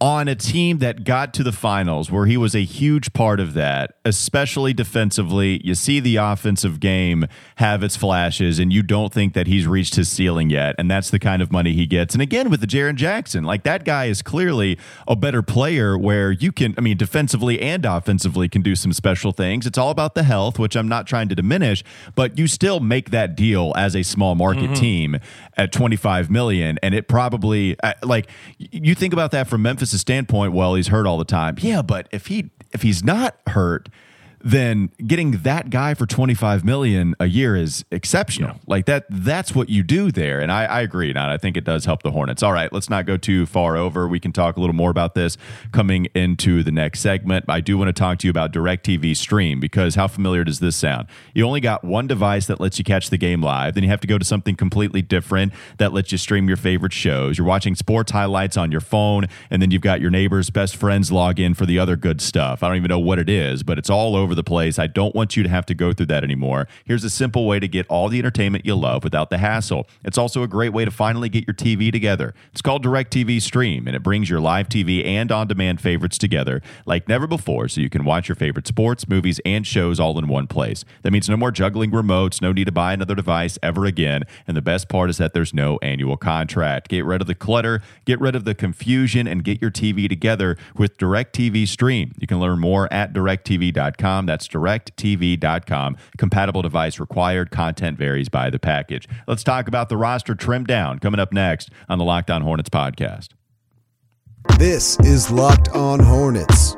on 0.00 0.28
a 0.28 0.34
team 0.34 0.78
that 0.78 1.04
got 1.04 1.34
to 1.34 1.42
the 1.42 1.52
finals 1.52 2.10
where 2.10 2.24
he 2.24 2.36
was 2.36 2.54
a 2.54 2.64
huge 2.64 3.12
part 3.12 3.38
of 3.38 3.52
that, 3.52 3.96
especially 4.04 4.72
defensively. 4.72 5.60
You 5.62 5.74
see 5.74 6.00
the 6.00 6.16
offensive 6.16 6.80
game 6.80 7.26
have 7.56 7.82
its 7.82 7.96
flashes, 7.96 8.58
and 8.58 8.72
you 8.72 8.82
don't 8.82 9.12
think 9.12 9.34
that 9.34 9.46
he's 9.46 9.66
reached 9.66 9.96
his 9.96 10.08
ceiling 10.08 10.48
yet. 10.48 10.74
And 10.78 10.90
that's 10.90 11.10
the 11.10 11.18
kind 11.18 11.42
of 11.42 11.52
money 11.52 11.74
he 11.74 11.86
gets. 11.86 12.14
And 12.14 12.22
again, 12.22 12.48
with 12.48 12.62
the 12.62 12.66
Jaren 12.66 12.94
Jackson, 12.94 13.44
like 13.44 13.62
that 13.64 13.84
guy 13.84 14.06
is 14.06 14.22
clearly 14.22 14.78
a 15.06 15.14
better 15.14 15.42
player 15.42 15.98
where 15.98 16.32
you 16.32 16.50
can, 16.50 16.74
I 16.78 16.80
mean, 16.80 16.96
defensively 16.96 17.60
and 17.60 17.84
offensively 17.84 18.48
can 18.48 18.62
do 18.62 18.74
some 18.74 18.94
special 18.94 19.32
things. 19.32 19.66
It's 19.66 19.78
all 19.78 19.90
about 19.90 20.14
the 20.14 20.22
health, 20.22 20.58
which 20.58 20.76
I'm 20.76 20.88
not 20.88 21.06
trying 21.06 21.28
to 21.28 21.34
diminish, 21.34 21.84
but 22.14 22.38
you 22.38 22.46
still 22.46 22.80
make 22.80 23.10
that 23.10 23.36
deal 23.36 23.74
as 23.76 23.94
a 23.94 24.02
small 24.02 24.34
market 24.34 24.64
mm-hmm. 24.64 24.74
team 24.74 25.16
at 25.60 25.72
25 25.72 26.30
million. 26.30 26.78
And 26.82 26.94
it 26.94 27.06
probably, 27.06 27.78
uh, 27.82 27.92
like, 28.02 28.28
you 28.56 28.94
think 28.94 29.12
about 29.12 29.30
that 29.32 29.46
from 29.46 29.60
Memphis 29.60 29.98
standpoint, 30.00 30.54
well, 30.54 30.74
he's 30.74 30.88
hurt 30.88 31.06
all 31.06 31.18
the 31.18 31.24
time. 31.24 31.56
Yeah, 31.60 31.82
but 31.82 32.08
if 32.10 32.26
he 32.26 32.50
if 32.72 32.82
he's 32.82 33.04
not 33.04 33.36
hurt, 33.46 33.90
then 34.42 34.90
getting 35.06 35.32
that 35.42 35.70
guy 35.70 35.94
for 35.94 36.06
25 36.06 36.64
million 36.64 37.14
a 37.20 37.26
year 37.26 37.56
is 37.56 37.84
exceptional. 37.90 38.50
Yeah. 38.50 38.60
Like 38.66 38.86
that 38.86 39.06
that's 39.10 39.54
what 39.54 39.68
you 39.68 39.82
do 39.82 40.10
there. 40.10 40.40
And 40.40 40.50
I, 40.50 40.64
I 40.64 40.80
agree. 40.80 41.10
And 41.10 41.18
I 41.18 41.36
think 41.36 41.56
it 41.56 41.64
does 41.64 41.84
help 41.84 42.02
the 42.02 42.10
Hornets. 42.10 42.42
All 42.42 42.52
right, 42.52 42.72
let's 42.72 42.88
not 42.88 43.06
go 43.06 43.16
too 43.16 43.46
far 43.46 43.76
over. 43.76 44.08
We 44.08 44.20
can 44.20 44.32
talk 44.32 44.56
a 44.56 44.60
little 44.60 44.74
more 44.74 44.90
about 44.90 45.14
this 45.14 45.36
coming 45.72 46.06
into 46.14 46.62
the 46.62 46.72
next 46.72 47.00
segment. 47.00 47.44
I 47.48 47.60
do 47.60 47.76
want 47.76 47.88
to 47.88 47.92
talk 47.92 48.18
to 48.18 48.26
you 48.26 48.30
about 48.30 48.52
DirecTV 48.52 49.16
Stream 49.16 49.60
because 49.60 49.94
how 49.94 50.08
familiar 50.08 50.44
does 50.44 50.60
this 50.60 50.76
sound? 50.76 51.08
You 51.34 51.46
only 51.46 51.60
got 51.60 51.84
one 51.84 52.06
device 52.06 52.46
that 52.46 52.60
lets 52.60 52.78
you 52.78 52.84
catch 52.84 53.10
the 53.10 53.18
game 53.18 53.42
live. 53.42 53.74
Then 53.74 53.84
you 53.84 53.90
have 53.90 54.00
to 54.00 54.06
go 54.06 54.18
to 54.18 54.24
something 54.24 54.56
completely 54.56 55.02
different 55.02 55.52
that 55.78 55.92
lets 55.92 56.12
you 56.12 56.18
stream 56.18 56.48
your 56.48 56.56
favorite 56.56 56.92
shows. 56.92 57.38
You're 57.38 57.46
watching 57.46 57.74
sports 57.74 58.12
highlights 58.12 58.56
on 58.56 58.72
your 58.72 58.80
phone, 58.80 59.26
and 59.50 59.60
then 59.60 59.70
you've 59.70 59.82
got 59.82 60.00
your 60.00 60.10
neighbor's 60.10 60.50
best 60.50 60.76
friends 60.76 61.12
log 61.12 61.38
in 61.38 61.54
for 61.54 61.66
the 61.66 61.78
other 61.78 61.96
good 61.96 62.20
stuff. 62.20 62.62
I 62.62 62.68
don't 62.68 62.76
even 62.76 62.88
know 62.88 62.98
what 62.98 63.18
it 63.18 63.28
is, 63.28 63.62
but 63.62 63.78
it's 63.78 63.90
all 63.90 64.16
over 64.16 64.29
over 64.30 64.36
the 64.36 64.44
place. 64.44 64.78
I 64.78 64.86
don't 64.86 65.12
want 65.12 65.36
you 65.36 65.42
to 65.42 65.48
have 65.48 65.66
to 65.66 65.74
go 65.74 65.92
through 65.92 66.06
that 66.06 66.22
anymore. 66.22 66.68
Here's 66.84 67.02
a 67.02 67.10
simple 67.10 67.48
way 67.48 67.58
to 67.58 67.66
get 67.66 67.84
all 67.88 68.08
the 68.08 68.20
entertainment 68.20 68.64
you 68.64 68.76
love 68.76 69.02
without 69.02 69.28
the 69.28 69.38
hassle. 69.38 69.88
It's 70.04 70.16
also 70.16 70.44
a 70.44 70.46
great 70.46 70.72
way 70.72 70.84
to 70.84 70.90
finally 70.92 71.28
get 71.28 71.48
your 71.48 71.54
TV 71.54 71.90
together. 71.90 72.32
It's 72.52 72.62
called 72.62 72.84
DirecTV 72.84 73.42
Stream, 73.42 73.88
and 73.88 73.96
it 73.96 74.04
brings 74.04 74.30
your 74.30 74.38
live 74.38 74.68
TV 74.68 75.04
and 75.04 75.32
on 75.32 75.48
demand 75.48 75.80
favorites 75.80 76.16
together 76.16 76.62
like 76.86 77.08
never 77.08 77.26
before 77.26 77.66
so 77.66 77.80
you 77.80 77.90
can 77.90 78.04
watch 78.04 78.28
your 78.28 78.36
favorite 78.36 78.68
sports, 78.68 79.08
movies, 79.08 79.40
and 79.44 79.66
shows 79.66 79.98
all 79.98 80.16
in 80.16 80.28
one 80.28 80.46
place. 80.46 80.84
That 81.02 81.10
means 81.10 81.28
no 81.28 81.36
more 81.36 81.50
juggling 81.50 81.90
remotes, 81.90 82.40
no 82.40 82.52
need 82.52 82.66
to 82.66 82.72
buy 82.72 82.92
another 82.92 83.16
device 83.16 83.58
ever 83.64 83.84
again. 83.84 84.22
And 84.46 84.56
the 84.56 84.62
best 84.62 84.88
part 84.88 85.10
is 85.10 85.18
that 85.18 85.34
there's 85.34 85.52
no 85.52 85.80
annual 85.82 86.16
contract. 86.16 86.88
Get 86.88 87.04
rid 87.04 87.20
of 87.20 87.26
the 87.26 87.34
clutter, 87.34 87.82
get 88.04 88.20
rid 88.20 88.36
of 88.36 88.44
the 88.44 88.54
confusion, 88.54 89.26
and 89.26 89.42
get 89.42 89.60
your 89.60 89.72
TV 89.72 90.08
together 90.08 90.56
with 90.76 90.98
DirecTV 90.98 91.66
Stream. 91.66 92.12
You 92.20 92.28
can 92.28 92.38
learn 92.38 92.60
more 92.60 92.90
at 92.92 93.12
directtv.com. 93.12 94.19
That's 94.26 94.48
directtv.com. 94.48 95.96
Compatible 96.18 96.62
device 96.62 97.00
required. 97.00 97.50
Content 97.50 97.98
varies 97.98 98.28
by 98.28 98.50
the 98.50 98.58
package. 98.58 99.08
Let's 99.26 99.44
talk 99.44 99.68
about 99.68 99.88
the 99.88 99.96
roster 99.96 100.34
trimmed 100.34 100.66
down 100.66 100.98
coming 100.98 101.20
up 101.20 101.32
next 101.32 101.70
on 101.88 101.98
the 101.98 102.04
Locked 102.04 102.30
On 102.30 102.42
Hornets 102.42 102.70
podcast. 102.70 103.28
This 104.58 104.98
is 105.00 105.30
Locked 105.30 105.68
On 105.70 106.00
Hornets. 106.00 106.76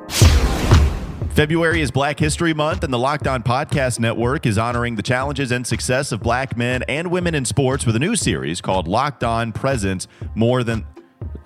February 1.35 1.81
is 1.81 1.91
Black 1.91 2.19
History 2.19 2.53
Month, 2.53 2.85
and 2.85 2.93
the 2.93 2.99
Locked 2.99 3.27
On 3.27 3.43
Podcast 3.43 3.99
Network 3.99 4.45
is 4.45 4.59
honoring 4.59 4.97
the 4.97 5.03
challenges 5.03 5.51
and 5.51 5.67
success 5.67 6.13
of 6.13 6.21
black 6.21 6.59
men 6.59 6.83
and 6.89 7.11
women 7.11 7.35
in 7.35 7.47
sports 7.47 7.87
with 7.87 7.97
a 7.97 7.99
new 7.99 8.15
series 8.17 8.61
called 8.61 8.87
Locked 8.87 9.25
On 9.25 9.51
Presents 9.51 10.09
More 10.35 10.63
Than. 10.63 10.85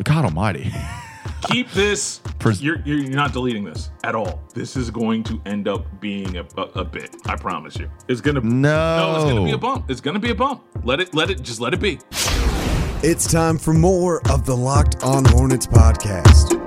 God 0.02 0.24
Almighty. 0.24 0.72
Keep 1.48 1.70
this. 1.72 2.20
You're, 2.60 2.80
you're 2.84 3.08
not 3.10 3.32
deleting 3.32 3.64
this 3.64 3.90
at 4.04 4.14
all. 4.14 4.42
This 4.54 4.76
is 4.76 4.90
going 4.90 5.22
to 5.24 5.40
end 5.46 5.68
up 5.68 5.84
being 6.00 6.36
a, 6.36 6.46
a, 6.56 6.62
a 6.76 6.84
bit. 6.84 7.16
I 7.26 7.36
promise 7.36 7.76
you. 7.76 7.90
It's 8.08 8.20
gonna 8.20 8.40
No. 8.40 8.96
no. 8.96 9.16
It's 9.16 9.24
gonna 9.32 9.44
be 9.44 9.50
a 9.52 9.58
bump. 9.58 9.90
It's 9.90 10.00
gonna 10.00 10.18
be 10.18 10.30
a 10.30 10.34
bump. 10.34 10.64
Let 10.84 11.00
it. 11.00 11.14
Let 11.14 11.30
it. 11.30 11.42
Just 11.42 11.60
let 11.60 11.74
it 11.74 11.80
be. 11.80 11.98
It's 13.02 13.30
time 13.30 13.58
for 13.58 13.72
more 13.74 14.20
of 14.30 14.46
the 14.46 14.56
Locked 14.56 15.02
On 15.02 15.24
Hornets 15.24 15.66
podcast. 15.66 16.65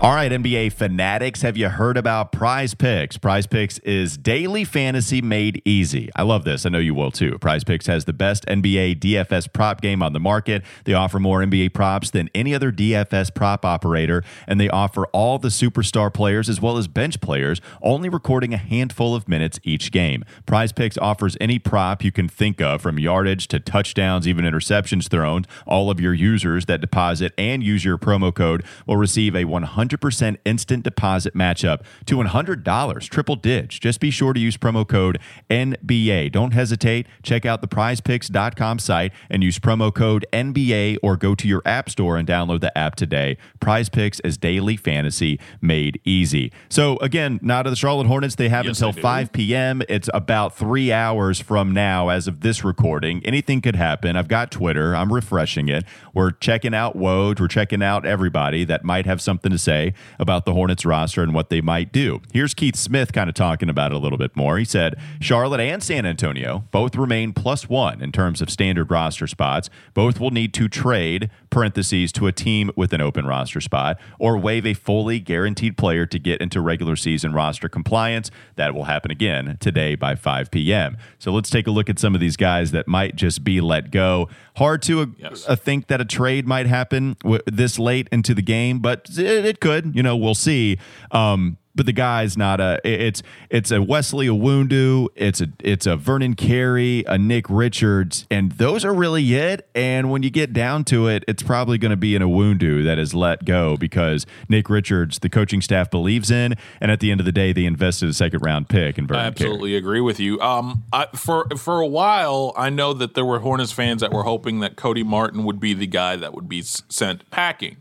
All 0.00 0.14
right, 0.14 0.30
NBA 0.30 0.74
fanatics, 0.74 1.42
have 1.42 1.56
you 1.56 1.68
heard 1.68 1.96
about 1.96 2.30
Prize 2.30 2.72
Picks? 2.72 3.18
Prize 3.18 3.48
Picks 3.48 3.80
is 3.80 4.16
daily 4.16 4.62
fantasy 4.62 5.20
made 5.20 5.60
easy. 5.64 6.08
I 6.14 6.22
love 6.22 6.44
this. 6.44 6.64
I 6.64 6.68
know 6.68 6.78
you 6.78 6.94
will 6.94 7.10
too. 7.10 7.36
Prize 7.40 7.64
Picks 7.64 7.88
has 7.88 8.04
the 8.04 8.12
best 8.12 8.46
NBA 8.46 9.00
DFS 9.00 9.52
prop 9.52 9.80
game 9.80 10.00
on 10.00 10.12
the 10.12 10.20
market. 10.20 10.62
They 10.84 10.94
offer 10.94 11.18
more 11.18 11.40
NBA 11.40 11.74
props 11.74 12.10
than 12.12 12.30
any 12.32 12.54
other 12.54 12.70
DFS 12.70 13.34
prop 13.34 13.64
operator, 13.64 14.22
and 14.46 14.60
they 14.60 14.68
offer 14.68 15.06
all 15.06 15.40
the 15.40 15.48
superstar 15.48 16.14
players 16.14 16.48
as 16.48 16.60
well 16.60 16.76
as 16.76 16.86
bench 16.86 17.20
players, 17.20 17.60
only 17.82 18.08
recording 18.08 18.54
a 18.54 18.56
handful 18.56 19.16
of 19.16 19.28
minutes 19.28 19.58
each 19.64 19.90
game. 19.90 20.24
Prize 20.46 20.70
Picks 20.70 20.96
offers 20.98 21.36
any 21.40 21.58
prop 21.58 22.04
you 22.04 22.12
can 22.12 22.28
think 22.28 22.60
of, 22.60 22.80
from 22.80 23.00
yardage 23.00 23.48
to 23.48 23.58
touchdowns, 23.58 24.28
even 24.28 24.44
interceptions 24.44 25.08
thrown. 25.08 25.44
All 25.66 25.90
of 25.90 25.98
your 25.98 26.14
users 26.14 26.66
that 26.66 26.80
deposit 26.80 27.32
and 27.36 27.64
use 27.64 27.84
your 27.84 27.98
promo 27.98 28.32
code 28.32 28.64
will 28.86 28.96
receive 28.96 29.34
a 29.34 29.44
100 29.44 29.87
100% 29.88 30.36
instant 30.44 30.84
deposit 30.84 31.34
matchup 31.34 31.82
to 32.06 32.16
$100, 32.16 33.08
triple 33.08 33.36
digits. 33.36 33.78
Just 33.78 34.00
be 34.00 34.10
sure 34.10 34.32
to 34.32 34.40
use 34.40 34.56
promo 34.56 34.86
code 34.86 35.18
NBA. 35.50 36.32
Don't 36.32 36.52
hesitate. 36.52 37.06
Check 37.22 37.46
out 37.46 37.60
the 37.60 37.68
prizepicks.com 37.68 38.78
site 38.78 39.12
and 39.30 39.42
use 39.42 39.58
promo 39.58 39.94
code 39.94 40.26
NBA 40.32 40.98
or 41.02 41.16
go 41.16 41.34
to 41.34 41.48
your 41.48 41.62
app 41.64 41.90
store 41.90 42.16
and 42.16 42.26
download 42.26 42.60
the 42.60 42.76
app 42.76 42.94
today. 42.96 43.36
Prize 43.60 43.88
Picks 43.88 44.20
is 44.20 44.36
daily 44.36 44.76
fantasy 44.76 45.38
made 45.60 46.00
easy. 46.04 46.52
So, 46.68 46.96
again, 46.98 47.38
now 47.42 47.62
to 47.62 47.70
the 47.70 47.76
Charlotte 47.76 48.06
Hornets, 48.06 48.34
they 48.34 48.48
have 48.48 48.64
Yes, 48.66 48.78
until 48.78 48.92
do. 48.92 49.00
5 49.00 49.32
p.m. 49.32 49.82
It's 49.88 50.08
about 50.12 50.56
three 50.56 50.92
hours 50.92 51.40
from 51.40 51.72
now 51.72 52.08
as 52.08 52.26
of 52.28 52.40
this 52.40 52.64
recording. 52.64 53.24
Anything 53.24 53.60
could 53.60 53.76
happen. 53.76 54.16
I've 54.16 54.28
got 54.28 54.50
Twitter. 54.50 54.94
I'm 54.94 55.12
refreshing 55.12 55.68
it. 55.68 55.84
We're 56.12 56.32
checking 56.32 56.74
out 56.74 56.96
Woj. 56.96 57.40
We're 57.40 57.48
checking 57.48 57.82
out 57.82 58.04
everybody 58.04 58.64
that 58.64 58.84
might 58.84 59.06
have 59.06 59.20
something 59.20 59.50
to 59.52 59.58
say 59.58 59.77
about 60.18 60.44
the 60.44 60.52
Hornets 60.52 60.84
roster 60.84 61.22
and 61.22 61.32
what 61.34 61.48
they 61.50 61.60
might 61.60 61.92
do. 61.92 62.20
Here's 62.32 62.54
Keith 62.54 62.76
Smith 62.76 63.12
kind 63.12 63.28
of 63.28 63.34
talking 63.34 63.68
about 63.68 63.92
it 63.92 63.96
a 63.96 63.98
little 63.98 64.18
bit 64.18 64.36
more. 64.36 64.58
He 64.58 64.64
said 64.64 64.94
Charlotte 65.20 65.60
and 65.60 65.82
San 65.82 66.04
Antonio 66.06 66.64
both 66.70 66.96
remain 66.96 67.32
plus 67.32 67.68
one 67.68 68.00
in 68.02 68.12
terms 68.12 68.40
of 68.42 68.50
standard 68.50 68.90
roster 68.90 69.26
spots. 69.26 69.70
Both 69.94 70.20
will 70.20 70.30
need 70.30 70.52
to 70.54 70.68
trade 70.68 71.30
parentheses 71.50 72.12
to 72.12 72.26
a 72.26 72.32
team 72.32 72.70
with 72.76 72.92
an 72.92 73.00
open 73.00 73.26
roster 73.26 73.60
spot 73.60 73.98
or 74.18 74.36
waive 74.38 74.66
a 74.66 74.74
fully 74.74 75.18
guaranteed 75.20 75.76
player 75.76 76.06
to 76.06 76.18
get 76.18 76.40
into 76.40 76.60
regular 76.60 76.96
season 76.96 77.32
roster 77.32 77.68
compliance. 77.68 78.30
That 78.56 78.74
will 78.74 78.84
happen 78.84 79.10
again 79.10 79.56
today 79.60 79.94
by 79.94 80.14
5 80.14 80.50
p.m. 80.50 80.96
So 81.18 81.32
let's 81.32 81.50
take 81.50 81.66
a 81.66 81.70
look 81.70 81.88
at 81.88 81.98
some 81.98 82.14
of 82.14 82.20
these 82.20 82.36
guys 82.36 82.70
that 82.72 82.86
might 82.88 83.16
just 83.16 83.44
be 83.44 83.60
let 83.60 83.90
go. 83.90 84.28
Hard 84.56 84.82
to 84.82 85.00
uh, 85.02 85.06
Yes. 85.16 85.48
uh, 85.48 85.54
think 85.56 85.86
that 85.86 86.00
a 86.00 86.04
trade 86.04 86.46
might 86.46 86.66
happen 86.66 87.16
w- 87.22 87.40
this 87.46 87.78
late 87.78 88.08
into 88.10 88.34
the 88.34 88.42
game, 88.42 88.80
but 88.80 89.06
it, 89.16 89.44
it 89.44 89.60
could. 89.60 89.67
You 89.94 90.02
know, 90.02 90.16
we'll 90.16 90.34
see. 90.34 90.78
Um, 91.10 91.58
but 91.78 91.86
the 91.86 91.92
guy's 91.92 92.36
not 92.36 92.60
a. 92.60 92.80
It's 92.84 93.22
it's 93.48 93.70
a 93.70 93.80
Wesley 93.80 94.26
Iwundu. 94.26 95.08
It's 95.14 95.40
a 95.40 95.46
it's 95.60 95.86
a 95.86 95.96
Vernon 95.96 96.34
Carey, 96.34 97.04
a 97.06 97.16
Nick 97.16 97.46
Richards, 97.48 98.26
and 98.30 98.50
those 98.52 98.84
are 98.84 98.92
really 98.92 99.32
it. 99.34 99.66
And 99.76 100.10
when 100.10 100.24
you 100.24 100.28
get 100.28 100.52
down 100.52 100.84
to 100.86 101.06
it, 101.06 101.24
it's 101.28 101.42
probably 101.42 101.78
going 101.78 101.90
to 101.90 101.96
be 101.96 102.16
an 102.16 102.22
Iwundu 102.22 102.84
that 102.84 102.98
is 102.98 103.14
let 103.14 103.44
go 103.44 103.76
because 103.76 104.26
Nick 104.48 104.68
Richards, 104.68 105.20
the 105.20 105.28
coaching 105.28 105.62
staff 105.62 105.88
believes 105.88 106.32
in, 106.32 106.56
and 106.80 106.90
at 106.90 106.98
the 106.98 107.12
end 107.12 107.20
of 107.20 107.26
the 107.26 107.32
day, 107.32 107.52
they 107.52 107.64
invested 107.64 108.08
a 108.08 108.12
second 108.12 108.40
round 108.40 108.68
pick 108.68 108.98
in 108.98 109.06
Vernon 109.06 109.24
I 109.24 109.26
absolutely 109.28 109.76
agree 109.76 110.00
with 110.00 110.18
you. 110.18 110.40
Um, 110.40 110.82
I, 110.92 111.06
for 111.14 111.46
for 111.56 111.80
a 111.80 111.86
while, 111.86 112.52
I 112.56 112.70
know 112.70 112.92
that 112.92 113.14
there 113.14 113.24
were 113.24 113.38
Hornets 113.38 113.70
fans 113.70 114.00
that 114.00 114.12
were 114.12 114.24
hoping 114.24 114.58
that 114.60 114.74
Cody 114.74 115.04
Martin 115.04 115.44
would 115.44 115.60
be 115.60 115.74
the 115.74 115.86
guy 115.86 116.16
that 116.16 116.34
would 116.34 116.48
be 116.48 116.62
sent 116.62 117.30
packing. 117.30 117.76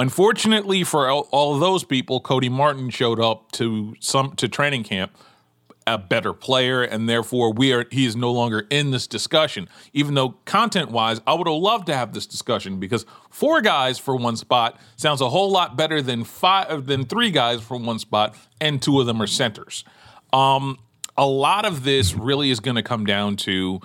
Unfortunately 0.00 0.82
for 0.82 1.10
all, 1.10 1.28
all 1.30 1.58
those 1.58 1.84
people, 1.84 2.20
Cody 2.20 2.48
Martin 2.48 2.88
showed 2.88 3.20
up 3.20 3.52
to 3.52 3.94
some 4.00 4.34
to 4.36 4.48
training 4.48 4.82
camp 4.82 5.14
a 5.86 5.98
better 5.98 6.32
player, 6.32 6.82
and 6.82 7.06
therefore 7.06 7.52
we 7.52 7.74
are 7.74 7.84
he 7.90 8.06
is 8.06 8.16
no 8.16 8.32
longer 8.32 8.66
in 8.70 8.92
this 8.92 9.06
discussion. 9.06 9.68
Even 9.92 10.14
though 10.14 10.30
content 10.46 10.90
wise, 10.90 11.20
I 11.26 11.34
would 11.34 11.46
have 11.46 11.56
loved 11.56 11.84
to 11.88 11.94
have 11.94 12.14
this 12.14 12.24
discussion 12.24 12.80
because 12.80 13.04
four 13.28 13.60
guys 13.60 13.98
for 13.98 14.16
one 14.16 14.36
spot 14.36 14.80
sounds 14.96 15.20
a 15.20 15.28
whole 15.28 15.50
lot 15.50 15.76
better 15.76 16.00
than 16.00 16.24
five 16.24 16.86
than 16.86 17.04
three 17.04 17.30
guys 17.30 17.60
for 17.60 17.76
one 17.76 17.98
spot, 17.98 18.34
and 18.58 18.80
two 18.80 19.00
of 19.00 19.06
them 19.06 19.20
are 19.20 19.26
centers. 19.26 19.84
Um, 20.32 20.78
a 21.18 21.26
lot 21.26 21.66
of 21.66 21.84
this 21.84 22.14
really 22.14 22.50
is 22.50 22.60
going 22.60 22.76
to 22.76 22.82
come 22.82 23.04
down 23.04 23.36
to 23.36 23.82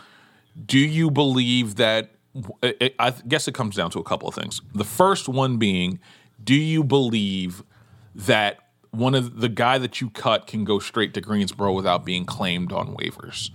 do 0.65 0.79
you 0.79 1.11
believe 1.11 1.75
that 1.75 2.14
I 2.63 3.13
guess 3.27 3.47
it 3.47 3.53
comes 3.53 3.75
down 3.75 3.91
to 3.91 3.99
a 3.99 4.03
couple 4.03 4.27
of 4.27 4.35
things. 4.35 4.61
The 4.73 4.83
first 4.83 5.29
one 5.29 5.57
being, 5.57 5.99
do 6.43 6.55
you 6.55 6.83
believe 6.83 7.63
that 8.13 8.59
one 8.91 9.15
of 9.15 9.39
the 9.39 9.49
guy 9.49 9.77
that 9.77 10.01
you 10.01 10.09
cut 10.09 10.47
can 10.47 10.63
go 10.63 10.79
straight 10.79 11.13
to 11.13 11.21
Greensboro 11.21 11.73
without 11.73 12.05
being 12.05 12.25
claimed 12.25 12.71
on 12.71 12.95
waivers? 12.95 13.51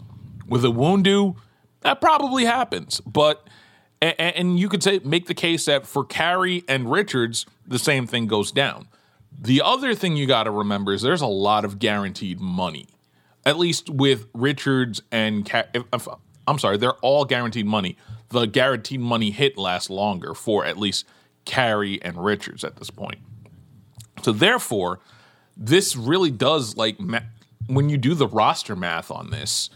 With 0.46 0.64
a 0.64 0.68
Woundu, 0.68 1.37
that 1.80 2.00
probably 2.00 2.44
happens, 2.44 3.00
but 3.00 3.46
and 4.02 4.58
you 4.58 4.70
could 4.70 4.82
say 4.82 5.00
make 5.04 5.26
the 5.26 5.34
case 5.34 5.66
that 5.66 5.87
for 5.87 6.04
Carey 6.04 6.64
and 6.66 6.90
Richards, 6.90 7.44
the 7.66 7.78
same 7.78 8.06
thing 8.06 8.26
goes 8.26 8.50
down. 8.50 8.88
The 9.38 9.60
other 9.62 9.94
thing 9.94 10.16
you 10.16 10.26
got 10.26 10.44
to 10.44 10.50
remember 10.50 10.92
is 10.92 11.02
there's 11.02 11.20
a 11.20 11.26
lot 11.26 11.66
of 11.66 11.78
guaranteed 11.78 12.40
money 12.40 12.88
at 13.44 13.58
least 13.58 13.88
with 13.90 14.26
Richards 14.34 15.02
and 15.10 15.49
Ca- 15.49 15.66
if, 15.75 15.84
if, 15.92 16.08
I'm 16.46 16.58
sorry, 16.58 16.76
they're 16.76 16.94
all 16.94 17.25
guaranteed 17.25 17.66
money. 17.66 17.96
The 18.30 18.46
guaranteed 18.46 19.00
money 19.00 19.30
hit 19.30 19.58
lasts 19.58 19.90
longer 19.90 20.34
for 20.34 20.64
at 20.64 20.78
least 20.78 21.06
Carey 21.44 22.00
and 22.02 22.22
Richards 22.22 22.64
at 22.64 22.76
this 22.76 22.90
point. 22.90 23.18
So 24.22 24.32
therefore, 24.32 25.00
this 25.56 25.96
really 25.96 26.30
does 26.30 26.76
like 26.76 27.00
ma- 27.00 27.20
when 27.66 27.88
you 27.88 27.99
do 27.99 28.14
the 28.14 28.26
roster 28.26 28.76
math 28.76 29.10
on 29.10 29.30
this, 29.30 29.70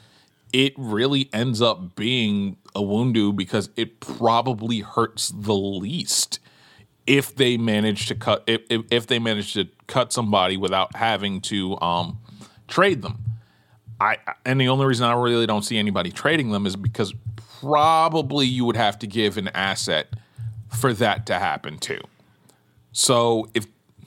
it 0.52 0.72
really 0.76 1.28
ends 1.32 1.60
up 1.60 1.96
being 1.96 2.56
a 2.74 2.80
Wundu 2.80 3.34
because 3.34 3.70
it 3.76 4.00
probably 4.00 4.80
hurts 4.80 5.28
the 5.34 5.54
least 5.54 6.38
if 7.06 7.34
they 7.34 7.56
manage 7.56 8.06
to 8.06 8.14
cut 8.14 8.42
if, 8.46 8.62
if, 8.70 8.82
if 8.90 9.06
they 9.06 9.18
manage 9.18 9.52
to 9.54 9.68
cut 9.86 10.12
somebody 10.12 10.56
without 10.56 10.96
having 10.96 11.40
to 11.42 11.78
um, 11.80 12.18
trade 12.68 13.02
them. 13.02 13.18
I 14.00 14.18
and 14.44 14.60
the 14.60 14.68
only 14.68 14.86
reason 14.86 15.06
I 15.06 15.14
really 15.14 15.46
don't 15.46 15.64
see 15.64 15.78
anybody 15.78 16.10
trading 16.10 16.50
them 16.50 16.66
is 16.66 16.76
because 16.76 17.14
probably 17.64 18.46
you 18.46 18.64
would 18.64 18.76
have 18.76 18.98
to 19.00 19.06
give 19.06 19.36
an 19.36 19.48
asset 19.48 20.08
for 20.78 20.92
that 20.92 21.26
to 21.26 21.38
happen 21.38 21.78
too. 21.78 22.00
So 22.92 23.48
if 23.54 23.66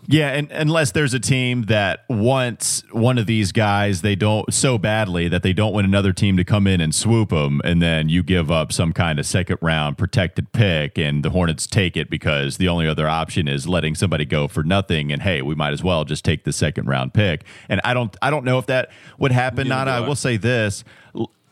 Yeah, 0.09 0.29
and 0.29 0.49
unless 0.51 0.91
there's 0.91 1.13
a 1.13 1.19
team 1.19 1.63
that 1.63 2.05
wants 2.07 2.81
one 2.91 3.17
of 3.17 3.25
these 3.25 3.51
guys, 3.51 4.01
they 4.03 4.15
don't 4.15 4.53
so 4.53 4.77
badly 4.77 5.27
that 5.27 5.43
they 5.43 5.51
don't 5.51 5.73
want 5.73 5.85
another 5.85 6.13
team 6.13 6.37
to 6.37 6.45
come 6.45 6.65
in 6.65 6.79
and 6.79 6.95
swoop 6.95 7.29
them, 7.29 7.59
and 7.65 7.81
then 7.81 8.07
you 8.07 8.23
give 8.23 8.49
up 8.49 8.71
some 8.71 8.93
kind 8.93 9.19
of 9.19 9.25
second 9.25 9.57
round 9.61 9.97
protected 9.97 10.53
pick, 10.53 10.97
and 10.97 11.23
the 11.25 11.31
Hornets 11.31 11.67
take 11.67 11.97
it 11.97 12.09
because 12.09 12.55
the 12.55 12.69
only 12.69 12.87
other 12.87 13.09
option 13.09 13.49
is 13.49 13.67
letting 13.67 13.95
somebody 13.95 14.23
go 14.23 14.47
for 14.47 14.63
nothing. 14.63 15.11
And 15.11 15.23
hey, 15.23 15.41
we 15.41 15.55
might 15.55 15.73
as 15.73 15.83
well 15.83 16.05
just 16.05 16.23
take 16.23 16.45
the 16.45 16.53
second 16.53 16.87
round 16.87 17.13
pick. 17.13 17.43
And 17.67 17.81
I 17.83 17.93
don't, 17.93 18.15
I 18.21 18.29
don't 18.29 18.45
know 18.45 18.59
if 18.59 18.67
that 18.67 18.89
would 19.19 19.33
happen. 19.33 19.67
Not. 19.67 19.89
I 19.89 19.99
will 19.99 20.15
say 20.15 20.37
this. 20.37 20.85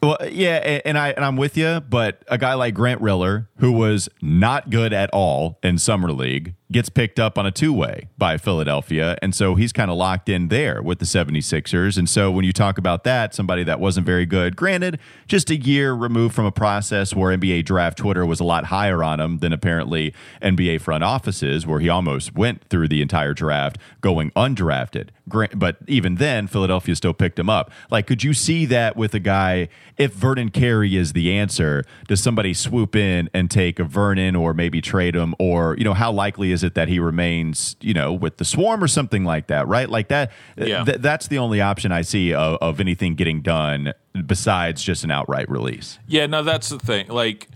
Well, 0.06 0.18
yeah, 0.30 0.82
and 0.86 0.98
I 0.98 1.10
and 1.10 1.26
I'm 1.26 1.36
with 1.36 1.58
you, 1.58 1.82
but 1.82 2.24
a 2.28 2.38
guy 2.38 2.54
like 2.54 2.74
Grant 2.76 3.02
Riller, 3.02 3.50
who 3.58 3.72
was 3.72 4.08
not 4.22 4.70
good 4.70 4.94
at 4.94 5.10
all 5.12 5.58
in 5.64 5.78
summer 5.78 6.12
league, 6.12 6.54
gets 6.72 6.90
picked 6.90 7.20
up 7.20 7.38
on 7.38 7.46
a 7.46 7.52
two-way 7.52 8.08
by 8.18 8.38
Philadelphia, 8.38 9.18
and 9.22 9.36
so 9.36 9.54
he's 9.54 9.72
kind 9.72 9.92
of 9.92 9.98
locked 9.98 10.28
in 10.28 10.48
there 10.48 10.82
with 10.82 10.98
the 10.98 11.06
76ers. 11.06 11.98
And 11.98 12.10
so 12.10 12.32
when 12.32 12.44
you 12.44 12.52
talk 12.52 12.80
about 12.80 13.04
that, 13.04 13.36
somebody 13.36 13.64
that 13.64 13.80
wasn't 13.80 14.06
very 14.06 14.26
good, 14.26 14.56
granted, 14.56 15.00
just 15.28 15.52
a 15.52 15.56
year 15.56 15.94
removed 15.94 16.34
from 16.34 16.46
a 16.46 16.52
process 16.52 17.16
where 17.16 17.38
NBA 17.38 17.66
draft 17.66 18.00
Twitter 18.00 18.26
was 18.26 18.40
a 18.40 18.44
lot 18.44 18.66
higher 18.66 19.04
on 19.04 19.20
him 19.20 19.38
than 19.38 19.54
apparently 19.54 20.14
NBA 20.42 20.82
front 20.82 21.04
offices, 21.04 21.68
where 21.68 21.80
he 21.80 21.88
almost 21.88 22.34
went 22.34 22.68
through 22.68 22.88
the 22.88 23.02
entire 23.02 23.34
draft 23.34 23.78
going 24.02 24.32
undrafted. 24.32 25.10
But 25.28 25.78
even 25.88 26.16
then, 26.16 26.48
Philadelphia 26.48 26.96
still 26.96 27.14
picked 27.14 27.40
him 27.40 27.50
up. 27.50 27.72
Like, 27.90 28.06
could 28.06 28.24
you 28.24 28.34
see 28.34 28.66
that 28.68 28.96
with 28.96 29.14
a 29.14 29.20
guy? 29.20 29.70
If 29.98 30.14
Vernon 30.14 30.50
Carey 30.50 30.96
is 30.96 31.14
the 31.14 31.32
answer, 31.32 31.84
does 32.08 32.22
somebody 32.22 32.54
swoop 32.54 32.96
in 32.96 33.30
and 33.34 33.50
take 33.50 33.80
a 33.80 33.84
Vernon 33.84 34.36
or 34.36 34.54
maybe 34.54 34.82
trade 34.82 35.16
him? 35.16 35.34
Or, 35.40 35.76
you 35.78 35.84
know, 35.84 35.94
how 35.94 36.12
likely 36.12 36.52
it 36.64 36.76
that 36.76 36.88
he 36.88 37.00
remains, 37.00 37.76
you 37.82 37.94
know, 37.94 38.14
with 38.14 38.38
the 38.38 38.46
swarm 38.46 38.84
or 38.84 38.88
something 38.88 39.24
like 39.24 39.48
that, 39.48 39.68
right? 39.68 39.90
Like 39.90 40.08
that, 40.10 40.32
yeah. 40.58 40.84
Th- 40.84 40.98
that's 41.00 41.28
the 41.28 41.38
only 41.38 41.62
option 41.62 41.92
I 41.92 42.02
see 42.02 42.34
of, 42.34 42.58
of 42.62 42.80
anything 42.80 43.16
getting 43.16 43.42
done 43.42 43.94
besides 44.26 44.84
just 44.84 45.04
an 45.04 45.12
outright 45.12 45.50
release. 45.50 46.00
Yeah, 46.08 46.26
no, 46.26 46.44
that's 46.44 46.70
the 46.70 46.80
thing. 46.80 47.08
Like, 47.08 47.48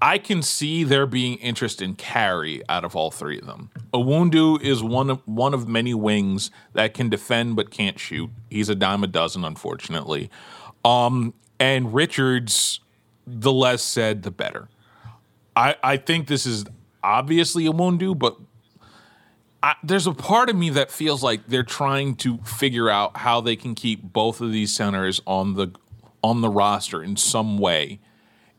I 0.00 0.18
can 0.18 0.42
see 0.42 0.82
there 0.82 1.06
being 1.06 1.36
interest 1.38 1.80
in 1.80 1.94
Carey 1.94 2.60
out 2.68 2.84
of 2.84 2.96
all 2.96 3.12
three 3.12 3.38
of 3.38 3.46
them. 3.46 3.70
Iwundu 3.94 4.60
is 4.60 4.82
one 4.82 5.10
of 5.10 5.22
one 5.26 5.54
of 5.54 5.68
many 5.68 5.94
wings 5.94 6.50
that 6.72 6.92
can 6.92 7.08
defend 7.08 7.54
but 7.54 7.70
can't 7.70 8.00
shoot. 8.00 8.30
He's 8.50 8.68
a 8.68 8.74
dime 8.74 9.04
a 9.04 9.06
dozen, 9.06 9.44
unfortunately. 9.44 10.28
Um, 10.84 11.34
and 11.60 11.94
Richards, 11.94 12.80
the 13.24 13.52
less 13.52 13.84
said, 13.84 14.24
the 14.24 14.32
better. 14.32 14.68
I, 15.54 15.76
I 15.84 15.96
think 15.98 16.26
this 16.26 16.46
is 16.46 16.64
obviously 17.02 17.66
it 17.66 17.74
won't 17.74 17.98
do, 17.98 18.14
but 18.14 18.36
I, 19.62 19.74
there's 19.82 20.06
a 20.06 20.12
part 20.12 20.50
of 20.50 20.56
me 20.56 20.70
that 20.70 20.90
feels 20.90 21.22
like 21.22 21.46
they're 21.46 21.62
trying 21.62 22.16
to 22.16 22.38
figure 22.38 22.90
out 22.90 23.16
how 23.18 23.40
they 23.40 23.56
can 23.56 23.74
keep 23.74 24.02
both 24.02 24.40
of 24.40 24.52
these 24.52 24.74
centers 24.74 25.20
on 25.26 25.54
the 25.54 25.68
on 26.24 26.40
the 26.40 26.48
roster 26.48 27.02
in 27.02 27.16
some 27.16 27.58
way 27.58 27.98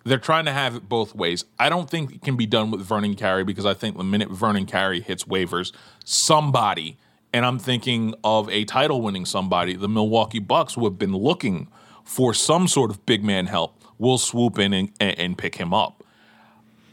they're 0.04 0.18
trying 0.18 0.46
to 0.46 0.52
have 0.52 0.76
it 0.76 0.90
both 0.90 1.16
ways. 1.16 1.46
I 1.58 1.70
don't 1.70 1.90
think 1.90 2.12
it 2.12 2.22
can 2.22 2.36
be 2.36 2.46
done 2.46 2.72
with 2.72 2.82
Vernon 2.82 3.16
Carey 3.16 3.44
because 3.44 3.66
I 3.66 3.74
think 3.74 3.98
the 3.98 4.04
minute 4.04 4.30
Vernon 4.30 4.66
Carey 4.66 5.00
hits 5.00 5.24
waivers, 5.24 5.72
somebody, 6.04 6.98
and 7.34 7.46
I'm 7.46 7.60
thinking 7.60 8.14
of 8.24 8.50
a 8.50 8.66
title 8.66 9.02
winning 9.02 9.26
somebody, 9.26 9.76
the 9.76 9.90
Milwaukee 9.90 10.40
Bucks, 10.40 10.74
who 10.74 10.84
have 10.86 11.00
been 11.00 11.16
looking 11.16 11.68
for 12.04 12.34
some 12.34 12.68
sort 12.68 12.92
of 12.92 13.06
big 13.06 13.24
man 13.24 13.48
help, 13.48 13.82
will 13.98 14.18
swoop 14.18 14.60
in 14.60 14.74
and, 14.74 14.92
and 15.00 15.38
pick 15.38 15.56
him 15.56 15.74
up. 15.74 16.04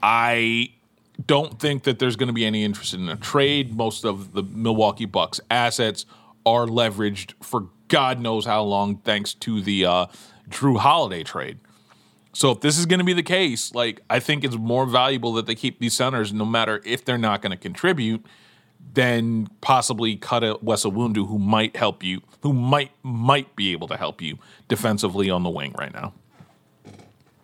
I 0.02 0.72
don't 1.26 1.58
think 1.58 1.84
that 1.84 1.98
there's 1.98 2.16
going 2.16 2.28
to 2.28 2.32
be 2.32 2.44
any 2.44 2.64
interest 2.64 2.94
in 2.94 3.08
a 3.08 3.16
trade. 3.16 3.74
Most 3.74 4.04
of 4.04 4.32
the 4.32 4.42
Milwaukee 4.42 5.06
Bucks 5.06 5.40
assets 5.50 6.06
are 6.46 6.66
leveraged 6.66 7.34
for 7.42 7.68
God 7.88 8.20
knows 8.20 8.46
how 8.46 8.62
long, 8.62 8.98
thanks 8.98 9.34
to 9.34 9.60
the 9.60 9.84
uh, 9.84 10.06
Jrue 10.48 10.78
Holiday 10.78 11.24
trade. 11.24 11.58
So 12.32 12.52
if 12.52 12.60
this 12.60 12.78
is 12.78 12.86
going 12.86 13.00
to 13.00 13.04
be 13.04 13.12
the 13.12 13.22
case, 13.22 13.74
like 13.74 14.00
I 14.08 14.20
think 14.20 14.44
it's 14.44 14.56
more 14.56 14.86
valuable 14.86 15.32
that 15.34 15.46
they 15.46 15.56
keep 15.56 15.80
these 15.80 15.94
centers, 15.94 16.32
no 16.32 16.44
matter 16.44 16.80
if 16.84 17.04
they're 17.04 17.18
not 17.18 17.42
going 17.42 17.50
to 17.50 17.56
contribute, 17.56 18.24
than 18.94 19.48
possibly 19.60 20.16
cut 20.16 20.42
a 20.44 20.56
Wes 20.62 20.84
who 20.84 21.38
might 21.38 21.76
help 21.76 22.02
you, 22.02 22.22
who 22.42 22.52
might 22.52 22.92
might 23.02 23.54
be 23.56 23.72
able 23.72 23.88
to 23.88 23.96
help 23.96 24.22
you 24.22 24.38
defensively 24.68 25.28
on 25.28 25.42
the 25.42 25.50
wing 25.50 25.74
right 25.78 25.92
now. 25.92 26.12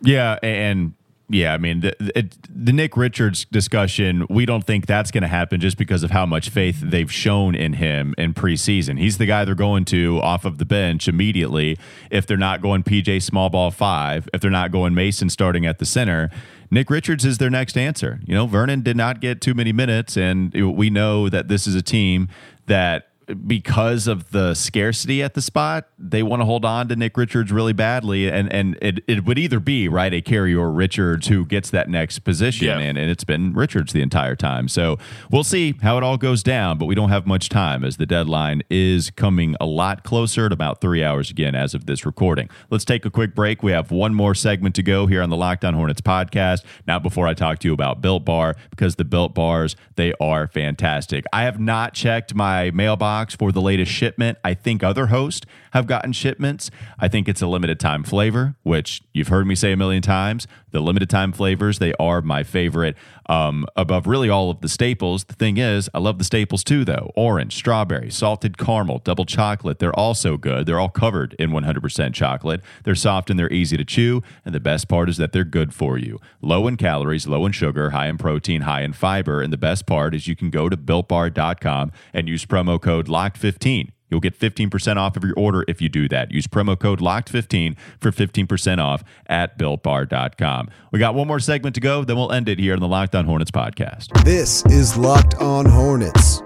Yeah, 0.01 0.39
and 0.41 0.93
yeah, 1.29 1.53
I 1.53 1.57
mean, 1.57 1.81
the, 1.81 1.93
it, 2.17 2.37
the 2.49 2.71
Nick 2.71 2.95
Richards 2.95 3.45
discussion, 3.45 4.25
we 4.29 4.45
don't 4.45 4.65
think 4.65 4.85
that's 4.85 5.11
going 5.11 5.23
to 5.23 5.27
happen 5.27 5.59
just 5.59 5.77
because 5.77 6.03
of 6.03 6.11
how 6.11 6.25
much 6.25 6.49
faith 6.49 6.79
they've 6.81 7.11
shown 7.11 7.53
in 7.53 7.73
him 7.73 8.15
in 8.17 8.33
preseason. 8.33 8.97
He's 8.97 9.17
the 9.17 9.25
guy 9.25 9.43
they're 9.43 9.53
going 9.53 9.83
to 9.85 10.21
off 10.21 10.45
of 10.45 10.57
the 10.57 10.63
bench 10.63 11.09
immediately 11.09 11.77
if 12.09 12.25
they're 12.25 12.37
not 12.37 12.61
going 12.61 12.83
PJ 12.83 13.21
small 13.23 13.49
ball 13.49 13.71
five, 13.71 14.29
if 14.33 14.39
they're 14.39 14.49
not 14.49 14.71
going 14.71 14.93
Mason 14.93 15.29
starting 15.29 15.65
at 15.65 15.79
the 15.79 15.85
center. 15.85 16.29
Nick 16.71 16.89
Richards 16.89 17.25
is 17.25 17.39
their 17.39 17.49
next 17.49 17.77
answer. 17.77 18.21
You 18.25 18.33
know, 18.33 18.47
Vernon 18.47 18.81
did 18.81 18.95
not 18.95 19.19
get 19.19 19.41
too 19.41 19.53
many 19.53 19.73
minutes, 19.73 20.15
and 20.15 20.53
we 20.53 20.89
know 20.89 21.27
that 21.27 21.49
this 21.49 21.67
is 21.67 21.75
a 21.75 21.81
team 21.81 22.29
that 22.67 23.09
because 23.45 24.07
of 24.07 24.31
the 24.31 24.53
scarcity 24.53 25.21
at 25.21 25.33
the 25.33 25.41
spot, 25.41 25.89
they 25.99 26.23
want 26.23 26.41
to 26.41 26.45
hold 26.45 26.63
on 26.63 26.87
to 26.87 26.95
Nick 26.95 27.17
Richards 27.17 27.51
really 27.51 27.73
badly, 27.73 28.29
and 28.29 28.51
and 28.51 28.77
it, 28.81 29.03
it 29.07 29.25
would 29.25 29.37
either 29.37 29.59
be 29.59 29.87
right 29.87 30.13
a 30.13 30.21
Carey 30.21 30.55
or 30.55 30.71
Richards 30.71 31.27
who 31.27 31.45
gets 31.45 31.69
that 31.71 31.89
next 31.89 32.19
position, 32.19 32.67
yeah. 32.67 32.79
and, 32.79 32.97
and 32.97 33.11
it's 33.11 33.25
been 33.25 33.53
Richards 33.53 33.91
the 33.91 34.01
entire 34.01 34.35
time. 34.35 34.67
So 34.67 34.97
we'll 35.29 35.43
see 35.43 35.75
how 35.81 35.97
it 35.97 36.03
all 36.03 36.17
goes 36.17 36.41
down, 36.41 36.77
but 36.77 36.85
we 36.85 36.95
don't 36.95 37.09
have 37.09 37.27
much 37.27 37.49
time 37.49 37.83
as 37.83 37.97
the 37.97 38.05
deadline 38.05 38.63
is 38.69 39.09
coming 39.09 39.55
a 39.59 39.65
lot 39.65 40.03
closer 40.03 40.45
at 40.45 40.53
about 40.53 40.79
three 40.79 41.03
hours 41.03 41.29
again 41.29 41.53
as 41.53 41.73
of 41.73 41.85
this 41.85 42.05
recording. 42.05 42.49
Let's 42.69 42.85
take 42.85 43.05
a 43.05 43.09
quick 43.09 43.35
break. 43.35 43.61
We 43.61 43.73
have 43.73 43.91
one 43.91 44.13
more 44.13 44.35
segment 44.35 44.75
to 44.75 44.83
go 44.83 45.07
here 45.07 45.21
on 45.21 45.29
the 45.29 45.37
Locked 45.37 45.65
On 45.65 45.73
Hornets 45.73 46.01
podcast. 46.01 46.63
Now, 46.87 46.99
before 46.99 47.27
I 47.27 47.33
talk 47.33 47.59
to 47.59 47.67
you 47.67 47.73
about 47.73 48.01
Built 48.01 48.23
Bar, 48.23 48.55
because 48.69 48.95
the 48.95 49.05
Built 49.05 49.33
Bars 49.33 49.75
they 49.95 50.13
are 50.21 50.47
fantastic. 50.47 51.25
I 51.33 51.43
have 51.43 51.59
not 51.59 51.93
checked 51.93 52.33
my 52.33 52.71
mailbox 52.71 53.16
box 53.17 53.35
for 53.35 53.51
the 53.51 53.61
latest 53.61 53.91
shipment. 53.91 54.37
I 54.43 54.53
think 54.53 54.83
other 54.83 55.07
hosts 55.07 55.45
have 55.77 55.87
gotten 55.87 56.11
shipments. 56.11 56.71
I 56.99 57.07
think 57.07 57.29
it's 57.29 57.41
a 57.41 57.47
limited 57.47 57.79
time 57.79 58.03
flavor, 58.03 58.55
which 58.63 59.03
you've 59.13 59.27
heard 59.27 59.45
me 59.45 59.53
say 59.55 59.71
a 59.71 59.77
million 59.77 60.01
times. 60.01 60.47
The 60.71 60.79
limited 60.79 61.09
time 61.09 61.31
flavors, 61.31 61.79
they 61.79 61.93
are 61.99 62.21
my 62.21 62.43
favorite 62.43 62.97
um, 63.27 63.65
above 63.75 64.07
really 64.07 64.27
all 64.29 64.49
of 64.49 64.61
the 64.61 64.69
staples. 64.69 65.23
The 65.25 65.35
thing 65.35 65.57
is, 65.57 65.89
I 65.93 65.99
love 65.99 66.17
the 66.17 66.23
staples 66.23 66.63
too, 66.63 66.83
though 66.83 67.11
orange, 67.15 67.55
strawberry, 67.55 68.09
salted 68.09 68.57
caramel, 68.57 68.99
double 68.99 69.25
chocolate. 69.25 69.79
They're 69.79 69.97
all 69.97 70.15
so 70.15 70.35
good. 70.35 70.65
They're 70.65 70.79
all 70.79 70.89
covered 70.89 71.35
in 71.37 71.51
100% 71.51 72.13
chocolate. 72.13 72.61
They're 72.83 72.95
soft 72.95 73.29
and 73.29 73.39
they're 73.39 73.53
easy 73.53 73.77
to 73.77 73.85
chew. 73.85 74.23
And 74.43 74.55
the 74.55 74.59
best 74.59 74.87
part 74.87 75.09
is 75.09 75.17
that 75.17 75.31
they're 75.31 75.43
good 75.43 75.73
for 75.73 75.97
you. 75.99 76.19
Low 76.41 76.67
in 76.67 76.77
calories, 76.77 77.27
low 77.27 77.45
in 77.45 77.51
sugar, 77.51 77.91
high 77.91 78.07
in 78.07 78.17
protein, 78.17 78.61
high 78.61 78.81
in 78.81 78.93
fiber. 78.93 79.41
And 79.41 79.53
the 79.53 79.57
best 79.57 79.85
part 79.85 80.15
is 80.15 80.27
you 80.27 80.35
can 80.35 80.49
go 80.49 80.69
to 80.69 80.75
builtbar.com 80.75 81.91
and 82.13 82.27
use 82.27 82.45
promo 82.45 82.81
code 82.81 83.07
LOCKED15 83.07 83.91
You'll 84.09 84.19
get 84.19 84.37
15% 84.37 84.97
off 84.97 85.17
of 85.17 85.23
your 85.23 85.33
order 85.35 85.65
if 85.67 85.81
you 85.81 85.89
do 85.89 86.07
that. 86.09 86.31
Use 86.31 86.47
promo 86.47 86.79
code 86.79 86.99
LOCKED15 86.99 87.77
for 87.99 88.11
15% 88.11 88.79
off 88.79 89.03
at 89.27 89.57
builtbar.com. 89.57 90.69
We 90.91 90.99
got 90.99 91.15
one 91.15 91.27
more 91.27 91.39
segment 91.39 91.75
to 91.75 91.81
go, 91.81 92.03
then 92.03 92.15
we'll 92.15 92.31
end 92.31 92.49
it 92.49 92.59
here 92.59 92.73
on 92.73 92.79
the 92.79 92.87
Locked 92.87 93.15
On 93.15 93.25
Hornets 93.25 93.51
podcast. 93.51 94.23
This 94.23 94.65
is 94.67 94.97
Locked 94.97 95.35
On 95.35 95.65
Hornets. 95.65 96.41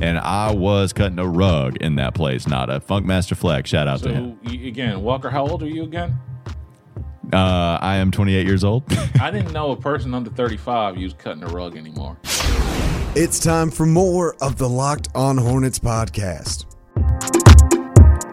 And 0.00 0.16
I 0.18 0.52
was 0.52 0.92
cutting 0.92 1.18
a 1.18 1.26
rug 1.26 1.76
in 1.78 1.96
that 1.96 2.14
place, 2.14 2.46
not 2.46 2.70
a 2.70 2.78
Funkmaster 2.78 3.36
Flex. 3.36 3.70
Shout 3.70 3.88
out 3.88 4.00
so, 4.00 4.08
to 4.08 4.14
him. 4.14 4.38
Again, 4.46 5.02
Walker, 5.02 5.28
how 5.28 5.44
old 5.46 5.62
are 5.64 5.68
you 5.68 5.82
again? 5.82 6.16
Uh, 7.32 7.78
I 7.80 7.96
am 7.96 8.10
28 8.10 8.46
years 8.46 8.62
old. 8.62 8.84
I 9.20 9.30
didn't 9.30 9.52
know 9.52 9.72
a 9.72 9.76
person 9.76 10.14
under 10.14 10.30
35 10.30 10.96
used 10.96 11.18
cutting 11.18 11.42
a 11.42 11.48
rug 11.48 11.76
anymore. 11.76 12.16
It's 13.20 13.40
time 13.40 13.72
for 13.72 13.84
more 13.84 14.36
of 14.40 14.58
the 14.58 14.68
Locked 14.68 15.08
On 15.12 15.36
Hornets 15.36 15.80
podcast. 15.80 16.67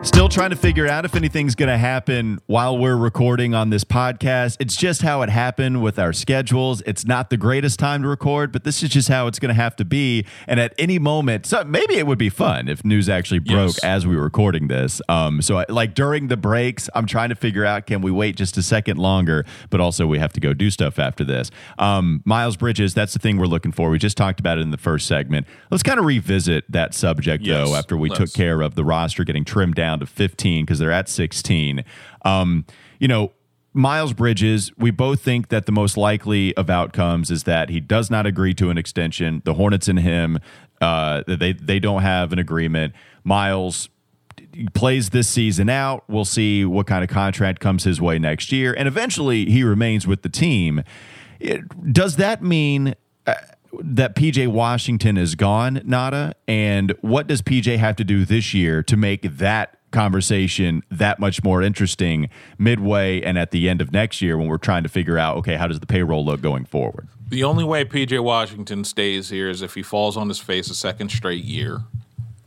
Still 0.06 0.30
trying 0.30 0.52
to 0.52 0.56
figure 0.56 0.88
out 0.88 1.04
if 1.04 1.16
anything's 1.16 1.56
going 1.56 1.68
to 1.68 1.80
happen 1.80 2.40
while 2.46 2.78
we're 2.78 2.96
recording 2.96 3.56
on 3.56 3.72
this 3.72 3.84
podcast. 3.84 4.56
It's 4.60 4.76
just 4.76 5.02
how 5.02 5.24
it 5.24 5.30
happened 5.30 5.82
with 5.82 5.98
our 5.98 6.14
schedules. 6.14 6.84
It's 6.86 7.06
not 7.06 7.32
the 7.32 7.38
greatest 7.38 7.80
time 7.80 8.04
to 8.04 8.08
record, 8.08 8.52
but 8.52 8.64
this 8.64 8.84
is 8.84 8.90
just 8.90 9.10
how 9.10 9.26
it's 9.26 9.40
going 9.40 9.50
to 9.50 9.60
have 9.60 9.76
to 9.78 9.84
be. 9.84 10.24
And 10.48 10.60
at 10.60 10.76
any 10.78 11.00
moment, 11.00 11.48
so 11.48 11.64
maybe 11.64 11.96
it 11.96 12.06
would 12.06 12.20
be 12.20 12.30
fun 12.30 12.68
if 12.68 12.86
news 12.86 13.10
actually 13.10 13.40
broke 13.40 13.78
yes. 13.78 13.84
as 13.84 14.06
we 14.06 14.16
were 14.16 14.22
recording 14.22 14.68
this. 14.68 15.02
Um, 15.10 15.42
so, 15.42 15.58
I, 15.58 15.66
like 15.70 15.96
during 15.96 16.28
the 16.28 16.38
breaks, 16.38 16.88
I'm 16.94 17.08
trying 17.08 17.30
to 17.30 17.36
figure 17.36 17.66
out 17.66 17.88
can 17.88 18.02
we 18.02 18.12
wait 18.12 18.38
just 18.38 18.58
a 18.58 18.64
second 18.64 18.98
longer, 18.98 19.44
but 19.72 19.82
also 19.82 20.06
we 20.06 20.20
have 20.20 20.34
to 20.34 20.40
go 20.40 20.54
do 20.54 20.70
stuff 20.70 21.00
after 21.00 21.26
this. 21.26 21.50
Um, 21.80 22.22
Miles 22.26 22.58
Bridges, 22.58 22.94
that's 22.94 23.14
the 23.14 23.20
thing 23.20 23.38
we're 23.38 23.48
looking 23.48 23.72
for. 23.72 23.90
We 23.90 23.98
just 23.98 24.18
talked 24.18 24.40
about 24.40 24.60
it 24.60 24.62
in 24.62 24.70
the 24.70 24.78
first 24.78 25.08
segment. 25.08 25.48
Let's 25.72 25.84
kind 25.84 25.98
of 25.98 26.06
revisit 26.06 26.72
that 26.72 26.94
subject 26.94 27.44
yes, 27.44 27.58
though 27.58 27.76
after 27.76 27.98
we 27.98 28.10
took 28.10 28.32
care 28.34 28.62
of 28.62 28.76
the 28.76 28.86
roster 28.86 29.24
getting 29.24 29.44
trimmed 29.44 29.76
down 29.76 29.95
down 29.96 30.08
to 30.08 30.14
15 30.14 30.66
because 30.66 30.80
they're 30.80 30.92
at 30.92 31.10
16. 31.10 31.84
Um, 32.24 32.66
you 33.00 33.08
know, 33.08 33.32
Miles 33.74 34.14
Bridges, 34.14 34.72
we 34.78 34.92
both 34.92 35.22
think 35.22 35.50
that 35.50 35.66
the 35.66 35.72
most 35.72 35.98
likely 35.98 36.56
of 36.56 36.70
outcomes 36.70 37.30
is 37.30 37.44
that 37.44 37.70
he 37.70 37.80
does 37.80 38.10
not 38.10 38.26
agree 38.26 38.54
to 38.54 38.70
an 38.70 38.78
extension. 38.78 39.42
The 39.46 39.54
Hornets 39.56 39.88
and 39.88 40.00
him 40.00 40.40
Uh, 40.82 41.24
they 41.26 41.54
they 41.54 41.80
don't 41.80 42.02
have 42.02 42.34
an 42.34 42.40
agreement. 42.40 42.94
Miles 43.24 43.88
plays 44.74 45.10
this 45.12 45.28
season 45.30 45.70
out. 45.70 46.04
We'll 46.10 46.26
see 46.26 46.66
what 46.66 46.86
kind 46.86 47.02
of 47.02 47.10
contract 47.10 47.62
comes 47.62 47.86
his 47.86 48.02
way 48.02 48.20
next 48.20 48.52
year, 48.52 48.74
and 48.78 48.86
eventually 48.86 49.46
he 49.46 49.64
remains 49.64 50.06
with 50.06 50.22
the 50.22 50.30
team. 50.30 50.84
It, 51.40 51.94
does 51.94 52.18
that 52.18 52.44
mean? 52.44 52.94
Uh, 53.26 53.36
that 53.82 54.16
PJ 54.16 54.48
Washington 54.48 55.18
is 55.18 55.36
gone, 55.36 55.82
Nada, 55.86 56.34
and 56.48 56.94
what 57.02 57.28
does 57.28 57.42
PJ 57.42 57.78
have 57.78 57.96
to 57.98 58.04
do 58.04 58.24
this 58.26 58.54
year 58.54 58.84
to 58.84 58.96
make 58.96 59.22
that 59.38 59.75
conversation 59.96 60.84
that 60.92 61.20
much 61.20 61.44
more 61.44 61.64
interesting 61.64 62.30
midway 62.58 63.22
and 63.22 63.38
at 63.38 63.50
the 63.52 63.70
end 63.70 63.80
of 63.82 63.92
next 63.92 64.22
year 64.22 64.38
when 64.38 64.48
we're 64.48 64.66
trying 64.70 64.84
to 64.84 64.90
figure 64.90 65.18
out 65.18 65.38
okay 65.38 65.56
how 65.56 65.68
does 65.68 65.80
the 65.80 65.88
payroll 65.96 66.24
look 66.26 66.42
going 66.42 66.66
forward 66.66 67.08
The 67.30 67.44
only 67.44 67.64
way 67.64 67.86
PJ 67.86 68.24
Washington 68.24 68.84
stays 68.84 69.30
here 69.30 69.50
is 69.50 69.62
if 69.64 69.74
he 69.74 69.82
falls 69.82 70.16
on 70.16 70.30
his 70.30 70.40
face 70.40 70.70
a 70.70 70.76
second 70.76 71.10
straight 71.10 71.44
year, 71.44 71.82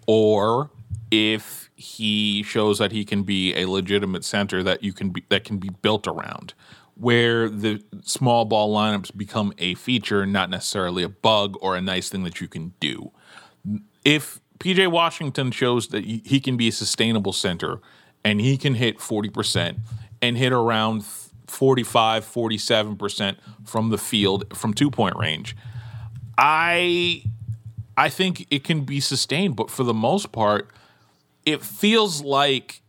or 0.07 0.71
if 1.11 1.69
he 1.75 2.43
shows 2.45 2.79
that 2.79 2.93
he 2.93 3.05
can 3.05 3.25
be 3.25 3.55
a 3.57 3.67
legitimate 3.67 4.25
center 4.25 4.63
that 4.63 4.83
you 4.83 4.93
can 4.93 5.11
be 5.11 5.25
that 5.31 5.45
can 5.45 5.59
be 5.59 5.71
built 5.83 6.07
around, 6.07 6.55
where 6.95 7.49
the 7.49 7.83
small 8.05 8.45
ball 8.45 8.73
lineups 8.73 9.17
become 9.17 9.53
a 9.59 9.75
feature, 9.75 10.25
not 10.25 10.49
necessarily 10.49 11.03
a 11.03 11.09
bug 11.09 11.57
or 11.61 11.77
a 11.77 11.81
nice 11.81 12.09
thing 12.09 12.23
that 12.23 12.41
you 12.41 12.47
can 12.47 12.73
do. 12.79 13.11
If 14.05 14.41
PJ 14.59 14.91
Washington 14.91 15.51
shows 15.51 15.89
that 15.89 16.05
he 16.05 16.41
can 16.41 16.57
be 16.57 16.69
a 16.69 16.73
sustainable 16.73 17.33
center 17.33 17.81
and 18.25 18.41
he 18.41 18.57
can 18.57 18.75
hit 18.75 18.99
40% 18.99 19.79
and 20.21 20.37
hit 20.37 20.53
around 20.53 21.05
45, 21.47 22.25
47% 22.25 23.37
from 23.65 23.91
the 23.91 23.99
field 23.99 24.57
from 24.57 24.75
two 24.75 24.91
point 24.91 25.17
range. 25.17 25.57
I 26.37 27.23
I 27.97 28.09
think 28.09 28.47
it 28.51 28.63
can 28.63 28.83
be 28.83 29.01
sustained, 29.01 29.57
but 29.57 29.71
for 29.71 29.83
the 29.83 29.95
most 29.95 30.31
part, 30.31 30.71
it 31.45 31.63
feels 31.63 32.23
like 32.23 32.83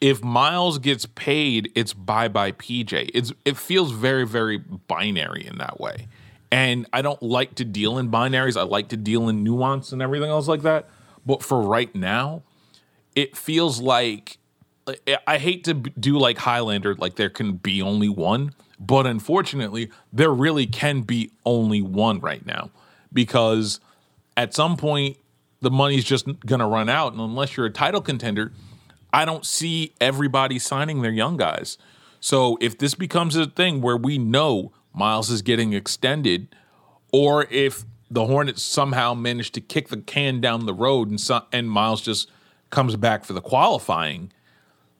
if 0.00 0.22
Miles 0.22 0.78
gets 0.78 1.06
paid, 1.06 1.70
it's 1.74 1.94
bye 1.94 2.28
bye 2.28 2.52
PJ. 2.52 3.10
It's 3.14 3.32
it 3.44 3.56
feels 3.56 3.92
very 3.92 4.26
very 4.26 4.58
binary 4.58 5.46
in 5.46 5.58
that 5.58 5.80
way, 5.80 6.08
and 6.50 6.86
I 6.92 7.00
don't 7.02 7.22
like 7.22 7.54
to 7.56 7.64
deal 7.64 7.96
in 7.98 8.10
binaries. 8.10 8.60
I 8.60 8.64
like 8.64 8.88
to 8.88 8.96
deal 8.96 9.28
in 9.28 9.42
nuance 9.42 9.92
and 9.92 10.02
everything 10.02 10.28
else 10.28 10.48
like 10.48 10.62
that. 10.62 10.88
But 11.24 11.42
for 11.42 11.60
right 11.60 11.94
now, 11.94 12.42
it 13.14 13.36
feels 13.36 13.80
like 13.80 14.38
eh, 15.06 15.16
I 15.26 15.38
hate 15.38 15.64
to 15.64 15.74
do 15.74 16.18
like 16.18 16.38
Highlander, 16.38 16.94
like 16.94 17.16
there 17.16 17.30
can 17.30 17.54
be 17.54 17.80
only 17.82 18.08
one, 18.08 18.54
but 18.78 19.06
unfortunately, 19.06 19.90
there 20.12 20.32
really 20.32 20.66
can 20.66 21.02
be 21.02 21.30
only 21.46 21.82
one 21.82 22.20
right 22.20 22.44
now 22.44 22.70
because 23.12 23.80
at 24.36 24.54
some 24.54 24.76
point 24.76 25.16
the 25.60 25.70
money's 25.70 26.04
just 26.04 26.26
going 26.40 26.58
to 26.60 26.66
run 26.66 26.88
out, 26.88 27.12
and 27.12 27.20
unless 27.20 27.56
you're 27.56 27.66
a 27.66 27.70
title 27.70 28.00
contender, 28.00 28.52
I 29.12 29.24
don't 29.24 29.46
see 29.46 29.92
everybody 30.00 30.58
signing 30.58 31.02
their 31.02 31.12
young 31.12 31.36
guys. 31.36 31.78
So 32.18 32.58
if 32.60 32.78
this 32.78 32.94
becomes 32.94 33.36
a 33.36 33.46
thing 33.46 33.80
where 33.80 33.96
we 33.96 34.18
know 34.18 34.72
Miles 34.94 35.30
is 35.30 35.42
getting 35.42 35.72
extended, 35.72 36.48
or 37.12 37.46
if 37.50 37.84
the 38.12 38.26
Hornets 38.26 38.62
somehow 38.62 39.14
managed 39.14 39.54
to 39.54 39.60
kick 39.60 39.88
the 39.88 39.96
can 39.96 40.40
down 40.40 40.66
the 40.66 40.74
road 40.74 41.08
and 41.08 41.20
so, 41.20 41.42
and 41.50 41.70
Miles 41.70 42.02
just 42.02 42.30
comes 42.68 42.94
back 42.96 43.24
for 43.24 43.32
the 43.32 43.40
qualifying, 43.40 44.32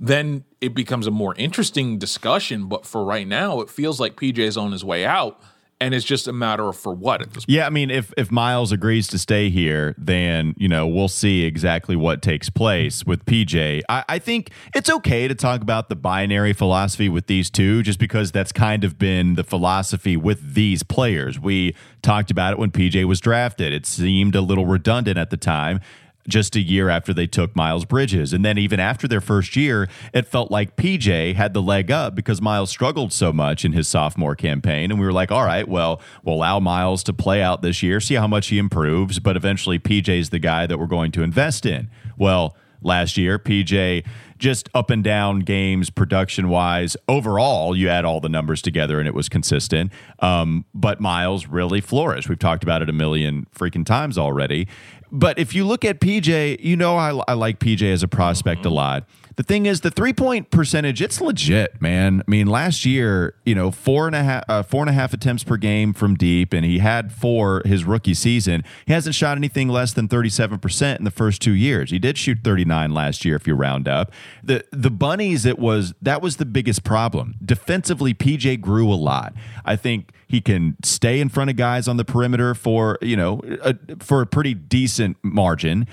then 0.00 0.44
it 0.60 0.74
becomes 0.74 1.06
a 1.06 1.10
more 1.10 1.34
interesting 1.36 1.98
discussion. 1.98 2.68
But 2.68 2.86
for 2.86 3.04
right 3.04 3.26
now, 3.26 3.60
it 3.60 3.68
feels 3.68 4.00
like 4.00 4.16
PJ's 4.16 4.56
on 4.56 4.72
his 4.72 4.84
way 4.84 5.04
out. 5.04 5.40
And 5.82 5.94
it's 5.94 6.04
just 6.04 6.28
a 6.28 6.32
matter 6.32 6.68
of 6.68 6.76
for 6.76 6.94
what 6.94 7.22
at 7.22 7.32
this 7.32 7.44
point. 7.44 7.56
Yeah, 7.56 7.66
I 7.66 7.70
mean, 7.70 7.90
if 7.90 8.12
if 8.16 8.30
Miles 8.30 8.72
agrees 8.72 9.08
to 9.08 9.18
stay 9.18 9.50
here, 9.50 9.94
then 9.98 10.54
you 10.56 10.68
know 10.68 10.86
we'll 10.86 11.08
see 11.08 11.44
exactly 11.44 11.96
what 11.96 12.22
takes 12.22 12.48
place 12.48 13.04
with 13.04 13.24
PJ. 13.24 13.82
I, 13.88 14.04
I 14.08 14.18
think 14.18 14.50
it's 14.74 14.88
okay 14.88 15.28
to 15.28 15.34
talk 15.34 15.60
about 15.60 15.88
the 15.88 15.96
binary 15.96 16.52
philosophy 16.52 17.08
with 17.08 17.26
these 17.26 17.50
two, 17.50 17.82
just 17.82 17.98
because 17.98 18.32
that's 18.32 18.52
kind 18.52 18.84
of 18.84 18.98
been 18.98 19.34
the 19.34 19.44
philosophy 19.44 20.16
with 20.16 20.54
these 20.54 20.82
players. 20.82 21.40
We 21.40 21.74
talked 22.02 22.30
about 22.30 22.52
it 22.52 22.58
when 22.58 22.70
PJ 22.70 23.04
was 23.04 23.20
drafted. 23.20 23.72
It 23.72 23.86
seemed 23.86 24.34
a 24.34 24.40
little 24.40 24.66
redundant 24.66 25.18
at 25.18 25.30
the 25.30 25.36
time 25.36 25.80
just 26.28 26.56
a 26.56 26.60
year 26.60 26.88
after 26.88 27.12
they 27.12 27.26
took 27.26 27.54
Miles 27.56 27.84
Bridges. 27.84 28.32
And 28.32 28.44
then 28.44 28.58
even 28.58 28.80
after 28.80 29.08
their 29.08 29.20
first 29.20 29.56
year, 29.56 29.88
it 30.12 30.26
felt 30.26 30.50
like 30.50 30.76
PJ 30.76 31.34
had 31.34 31.54
the 31.54 31.62
leg 31.62 31.90
up 31.90 32.14
because 32.14 32.40
Miles 32.40 32.70
struggled 32.70 33.12
so 33.12 33.32
much 33.32 33.64
in 33.64 33.72
his 33.72 33.88
sophomore 33.88 34.36
campaign. 34.36 34.90
And 34.90 35.00
we 35.00 35.06
were 35.06 35.12
like, 35.12 35.32
all 35.32 35.44
right, 35.44 35.66
well, 35.66 36.00
we'll 36.22 36.36
allow 36.36 36.60
Miles 36.60 37.02
to 37.04 37.12
play 37.12 37.42
out 37.42 37.62
this 37.62 37.82
year, 37.82 38.00
see 38.00 38.14
how 38.14 38.26
much 38.26 38.48
he 38.48 38.58
improves. 38.58 39.18
But 39.18 39.36
eventually, 39.36 39.78
PJ's 39.78 40.30
the 40.30 40.38
guy 40.38 40.66
that 40.66 40.78
we're 40.78 40.86
going 40.86 41.12
to 41.12 41.22
invest 41.22 41.66
in. 41.66 41.90
Well, 42.16 42.56
last 42.82 43.16
year, 43.16 43.38
PJ 43.38 44.04
just 44.38 44.68
up 44.74 44.90
and 44.90 45.04
down 45.04 45.40
games 45.40 45.88
production 45.88 46.48
wise. 46.48 46.96
Overall, 47.08 47.76
you 47.76 47.88
add 47.88 48.04
all 48.04 48.20
the 48.20 48.28
numbers 48.28 48.60
together 48.60 48.98
and 48.98 49.06
it 49.06 49.14
was 49.14 49.28
consistent. 49.28 49.92
Um, 50.18 50.64
but 50.74 51.00
Miles 51.00 51.46
really 51.46 51.80
flourished. 51.80 52.28
We've 52.28 52.38
talked 52.38 52.64
about 52.64 52.82
it 52.82 52.90
a 52.90 52.92
million 52.92 53.46
freaking 53.54 53.86
times 53.86 54.18
already. 54.18 54.66
But 55.12 55.38
if 55.38 55.54
you 55.54 55.66
look 55.66 55.84
at 55.84 56.00
PJ, 56.00 56.60
you 56.60 56.74
know 56.74 56.96
I, 56.96 57.22
I 57.28 57.34
like 57.34 57.58
PJ 57.58 57.82
as 57.92 58.02
a 58.02 58.08
prospect 58.08 58.62
mm-hmm. 58.62 58.70
a 58.70 58.74
lot. 58.74 59.08
The 59.36 59.42
thing 59.42 59.66
is, 59.66 59.80
the 59.80 59.90
three 59.90 60.12
point 60.12 60.50
percentage, 60.50 61.00
it's 61.00 61.20
legit, 61.20 61.80
man. 61.80 62.22
I 62.26 62.30
mean, 62.30 62.46
last 62.46 62.84
year, 62.84 63.34
you 63.44 63.54
know, 63.54 63.70
four 63.70 64.06
and 64.06 64.14
a 64.14 64.22
half, 64.22 64.44
uh, 64.48 64.62
four 64.62 64.82
and 64.82 64.90
a 64.90 64.92
half 64.92 65.12
attempts 65.14 65.44
per 65.44 65.56
game 65.56 65.92
from 65.92 66.14
deep, 66.16 66.52
and 66.52 66.64
he 66.64 66.78
had 66.78 67.12
four 67.12 67.62
his 67.64 67.84
rookie 67.84 68.14
season. 68.14 68.64
He 68.86 68.92
hasn't 68.92 69.14
shot 69.14 69.36
anything 69.36 69.68
less 69.68 69.92
than 69.92 70.08
thirty 70.08 70.28
seven 70.28 70.58
percent 70.58 70.98
in 70.98 71.04
the 71.04 71.10
first 71.10 71.40
two 71.40 71.54
years. 71.54 71.90
He 71.90 71.98
did 71.98 72.18
shoot 72.18 72.38
thirty 72.44 72.64
nine 72.64 72.92
last 72.92 73.24
year, 73.24 73.36
if 73.36 73.46
you 73.46 73.54
round 73.54 73.88
up. 73.88 74.12
The 74.42 74.64
the 74.70 74.90
bunnies, 74.90 75.46
it 75.46 75.58
was 75.58 75.94
that 76.02 76.20
was 76.20 76.36
the 76.36 76.46
biggest 76.46 76.84
problem. 76.84 77.36
Defensively, 77.44 78.14
PJ 78.14 78.60
grew 78.60 78.92
a 78.92 78.96
lot. 78.96 79.34
I 79.64 79.76
think 79.76 80.12
he 80.26 80.40
can 80.40 80.76
stay 80.82 81.20
in 81.20 81.28
front 81.28 81.50
of 81.50 81.56
guys 81.56 81.88
on 81.88 81.96
the 81.96 82.04
perimeter 82.04 82.54
for 82.54 82.98
you 83.00 83.16
know 83.16 83.40
a, 83.62 83.76
for 84.00 84.20
a 84.20 84.26
pretty 84.26 84.54
decent 84.54 85.16
margin 85.22 85.86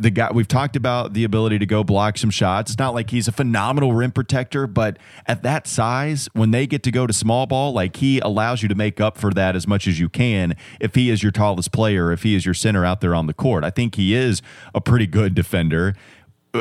the 0.00 0.10
guy 0.10 0.30
we've 0.32 0.48
talked 0.48 0.76
about 0.76 1.12
the 1.12 1.24
ability 1.24 1.58
to 1.58 1.66
go 1.66 1.84
block 1.84 2.18
some 2.18 2.30
shots. 2.30 2.70
It's 2.70 2.78
not 2.78 2.94
like 2.94 3.10
he's 3.10 3.28
a 3.28 3.32
phenomenal 3.32 3.92
rim 3.92 4.12
protector, 4.12 4.66
but 4.66 4.98
at 5.26 5.42
that 5.42 5.66
size, 5.66 6.28
when 6.32 6.50
they 6.50 6.66
get 6.66 6.82
to 6.84 6.90
go 6.90 7.06
to 7.06 7.12
small 7.12 7.46
ball, 7.46 7.72
like 7.72 7.96
he 7.96 8.18
allows 8.20 8.62
you 8.62 8.68
to 8.68 8.74
make 8.74 9.00
up 9.00 9.18
for 9.18 9.32
that 9.32 9.56
as 9.56 9.66
much 9.66 9.86
as 9.86 9.98
you 9.98 10.08
can 10.08 10.56
if 10.80 10.94
he 10.94 11.10
is 11.10 11.22
your 11.22 11.32
tallest 11.32 11.72
player, 11.72 12.12
if 12.12 12.22
he 12.22 12.34
is 12.34 12.44
your 12.44 12.54
center 12.54 12.84
out 12.84 13.00
there 13.00 13.14
on 13.14 13.26
the 13.26 13.34
court. 13.34 13.64
I 13.64 13.70
think 13.70 13.94
he 13.94 14.14
is 14.14 14.42
a 14.74 14.80
pretty 14.80 15.06
good 15.06 15.34
defender 15.34 15.94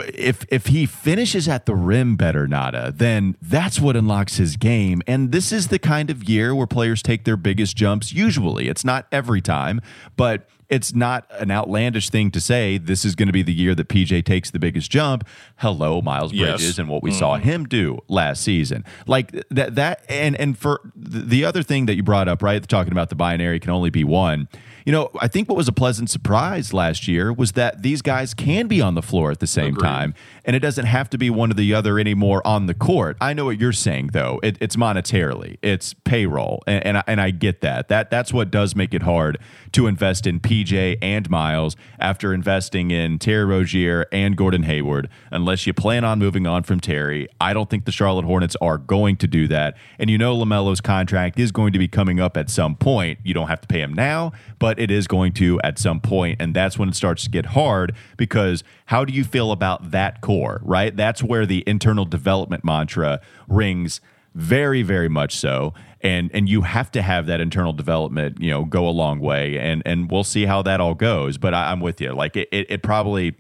if 0.04 0.46
if 0.50 0.68
he 0.68 0.86
finishes 0.86 1.48
at 1.48 1.66
the 1.66 1.76
rim 1.76 2.16
better, 2.16 2.48
Nada, 2.48 2.92
then 2.96 3.36
that's 3.42 3.80
what 3.80 3.96
unlocks 3.96 4.38
his 4.38 4.58
game. 4.58 5.02
And 5.08 5.32
this 5.32 5.52
is 5.52 5.68
the 5.68 5.80
kind 5.80 6.10
of 6.10 6.28
year 6.28 6.54
where 6.54 6.68
players 6.68 7.02
take 7.02 7.24
their 7.24 7.38
biggest 7.38 7.76
jumps. 7.76 8.14
Usually, 8.14 8.68
it's 8.68 8.84
not 8.84 9.08
every 9.12 9.42
time, 9.42 9.82
but 10.18 10.48
it's 10.70 10.94
not 10.94 11.26
an 11.32 11.52
outlandish 11.52 12.10
thing 12.10 12.32
to 12.32 12.42
say 12.42 12.78
this 12.78 13.06
is 13.06 13.16
going 13.16 13.28
to 13.28 13.34
be 13.34 13.44
the 13.44 13.54
year 13.54 13.76
that 13.76 13.88
PJ 13.88 14.26
takes 14.26 14.52
the 14.52 14.60
biggest 14.60 14.90
jump. 14.90 15.28
Hello, 15.58 16.02
Miles 16.02 16.32
Bridges, 16.32 16.64
yes. 16.64 16.78
and 16.78 16.90
what 16.90 17.04
we 17.04 17.12
mm. 17.12 17.20
saw 17.20 17.38
him 17.38 17.66
do 17.66 18.00
last 18.08 18.42
season. 18.42 18.84
Like 19.08 19.32
that, 19.50 19.76
that, 19.76 20.04
and 20.10 20.36
and 20.36 20.58
for 20.58 20.82
the 20.96 21.46
other 21.46 21.64
thing 21.64 21.86
that 21.86 21.96
you 21.96 22.04
brought 22.04 22.28
up, 22.28 22.42
right? 22.42 22.66
Talking 22.68 22.92
about 22.92 23.10
the 23.10 23.16
binary 23.16 23.60
can 23.60 23.72
only 23.72 23.90
be 23.90 24.04
one 24.04 24.48
you 24.86 24.92
know, 24.92 25.10
I 25.20 25.28
think 25.28 25.50
what 25.50 25.58
was 25.58 25.68
a 25.68 25.74
pleasant 25.74 26.12
surprise 26.12 26.72
last 26.72 27.08
year 27.08 27.34
was 27.34 27.54
that 27.54 27.82
these 27.82 28.04
guys 28.04 28.36
can 28.36 28.68
be 28.68 28.82
on 28.82 28.94
the 28.94 29.02
floor 29.02 29.32
at 29.32 29.40
the 29.40 29.48
same 29.48 29.74
Agreed. 29.74 29.88
time, 29.88 30.14
and 30.46 30.56
it 30.56 30.60
doesn't 30.60 30.86
have 30.86 31.10
to 31.10 31.18
be 31.18 31.32
one 31.32 31.50
or 31.50 31.56
the 31.56 31.74
other 31.74 31.98
anymore 31.98 32.46
on 32.46 32.68
the 32.68 32.76
court. 32.76 33.18
I 33.20 33.34
know 33.34 33.46
what 33.46 33.60
you're 33.60 33.74
saying, 33.74 34.12
though. 34.14 34.40
It, 34.44 34.60
it's 34.62 34.76
monetarily, 34.76 35.58
it's 35.64 35.96
payroll, 35.96 36.62
and 36.68 36.86
and 36.86 36.98
I, 37.00 37.04
and 37.08 37.20
I 37.20 37.32
get 37.32 37.62
that. 37.62 37.88
That 37.88 38.12
that's 38.12 38.32
what 38.32 38.52
does 38.52 38.76
make 38.76 38.94
it 38.94 39.02
hard 39.02 39.40
to 39.72 39.88
invest 39.88 40.28
in 40.28 40.40
PJ 40.56 40.98
and 41.02 41.30
Miles 41.30 41.76
after 42.00 42.34
investing 42.34 42.90
in 42.90 43.20
Terry 43.20 43.44
Rozier 43.44 44.06
and 44.12 44.38
Gordon 44.38 44.64
Hayward. 44.64 45.10
Unless 45.32 45.68
you 45.68 45.74
plan 45.74 46.06
on 46.06 46.18
moving 46.18 46.48
on 46.48 46.64
from 46.64 46.80
Terry, 46.80 47.28
I 47.42 47.54
don't 47.54 47.70
think 47.70 47.84
the 47.84 47.92
Charlotte 47.92 48.24
Hornets 48.24 48.56
are 48.62 48.78
going 48.78 49.18
to 49.18 49.28
do 49.28 49.50
that. 49.50 49.76
And 50.00 50.10
you 50.10 50.18
know, 50.18 50.34
LaMelo's 50.34 50.80
contract 50.80 51.38
is 51.40 51.52
going 51.52 51.74
to 51.74 51.80
be 51.80 51.90
coming 51.90 52.22
up 52.22 52.38
at 52.38 52.50
some 52.50 52.76
point. 52.78 53.20
You 53.24 53.34
don't 53.34 53.50
have 53.50 53.60
to 53.62 53.68
pay 53.68 53.82
him 53.82 53.94
now, 53.94 54.32
but 54.58 54.80
it 54.80 54.90
is 54.90 55.08
going 55.08 55.34
to 55.34 55.60
at 55.62 55.78
some 55.78 56.00
point, 56.00 56.42
and 56.42 56.56
that's 56.56 56.80
when 56.80 56.88
it 56.88 56.96
starts 56.96 57.26
to 57.26 57.30
get 57.30 57.48
hard 57.48 57.94
because 58.16 58.64
how 58.86 59.04
do 59.04 59.12
you 59.12 59.26
feel 59.26 59.52
about 59.52 59.92
that 59.92 60.22
core, 60.22 60.62
right? 60.64 60.96
That's 60.96 61.22
where 61.22 61.46
the 61.46 61.66
internal 61.68 62.06
development 62.06 62.64
mantra 62.64 63.20
rings 63.50 64.00
very, 64.36 64.84
very 64.84 65.10
much 65.10 65.36
so. 65.36 65.74
And 66.06 66.30
and 66.34 66.48
you 66.48 66.62
have 66.62 66.92
to 66.92 67.02
have 67.02 67.26
that 67.26 67.42
internal 67.42 67.74
development, 67.74 68.40
you 68.40 68.52
know, 68.52 68.64
go 68.64 68.88
a 68.88 68.92
long 68.92 69.20
way. 69.20 69.58
And 69.58 69.82
and 69.86 70.10
we'll 70.12 70.24
see 70.24 70.46
how 70.46 70.62
that 70.62 70.80
all 70.80 70.94
goes. 70.94 71.38
But 71.38 71.54
I, 71.54 71.72
am 71.72 71.80
with 71.80 72.00
you. 72.00 72.14
Like 72.14 72.38
it, 72.38 72.48
it, 72.52 72.70
it 72.70 72.84
probably 72.84 73.36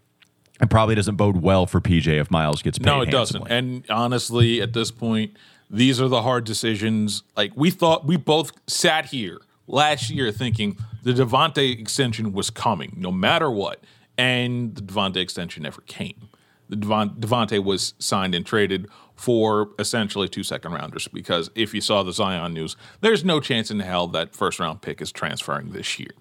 it 0.60 0.69
probably 0.69 0.95
doesn't 0.95 1.15
bode 1.15 1.38
well 1.38 1.67
for 1.67 1.80
PJ 1.80 2.08
if 2.08 2.32
Miles 2.32 2.62
gets 2.62 2.80
paid. 2.80 2.86
No, 2.86 3.01
it 3.01 3.13
handsomely. 3.13 3.49
doesn't. 3.49 3.51
And 3.51 3.86
honestly, 3.89 4.62
at 4.62 4.73
this 4.73 4.89
point, 4.89 5.38
these 5.69 6.01
are 6.01 6.08
the 6.08 6.21
hard 6.21 6.43
decisions. 6.43 7.23
Like 7.38 7.51
we 7.56 7.69
thought, 7.69 8.06
we 8.06 8.17
both 8.17 8.51
sat 8.67 9.06
here 9.06 9.39
last 9.67 10.10
year 10.10 10.32
thinking 10.32 10.78
the 11.04 11.12
Devonte' 11.12 11.80
extension 11.80 12.34
was 12.34 12.49
coming 12.49 12.95
no 12.97 13.12
matter 13.12 13.51
what, 13.51 13.84
and 14.17 14.75
the 14.75 14.82
Devonte' 14.82 15.17
extension 15.17 15.63
never 15.63 15.82
came. 15.82 16.30
The 16.69 16.78
Devon, 16.78 17.10
Devonte' 17.19 17.63
was 17.63 17.93
signed 17.99 18.34
and 18.34 18.45
traded 18.45 18.88
for 19.15 19.69
essentially 19.80 20.28
two 20.28 20.43
second 20.43 20.73
rounders 20.73 21.08
because 21.08 21.49
if 21.56 21.73
you 21.73 21.82
saw 21.82 22.04
the 22.04 22.12
Zion 22.12 22.54
news, 22.54 22.75
there's 23.01 23.23
no 23.23 23.39
chance 23.39 23.71
in 23.71 23.80
hell 23.80 24.08
that 24.08 24.36
first 24.36 24.60
round 24.60 24.82
pick 24.82 25.01
is 25.01 25.12
transferring 25.12 25.71
this 25.71 25.99
year. 25.99 26.12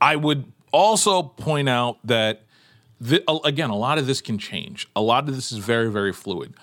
I 0.00 0.16
would 0.16 0.52
also 0.72 1.22
point 1.22 1.68
out 1.68 1.98
that 2.04 2.42
the, 3.00 3.22
again, 3.44 3.70
a 3.70 3.76
lot 3.76 3.98
of 3.98 4.06
this 4.06 4.20
can 4.20 4.38
change. 4.38 4.88
A 4.94 5.00
lot 5.00 5.28
of 5.28 5.34
this 5.34 5.52
is 5.52 5.58
very, 5.58 5.90
very 5.90 6.12
fluid. 6.12 6.54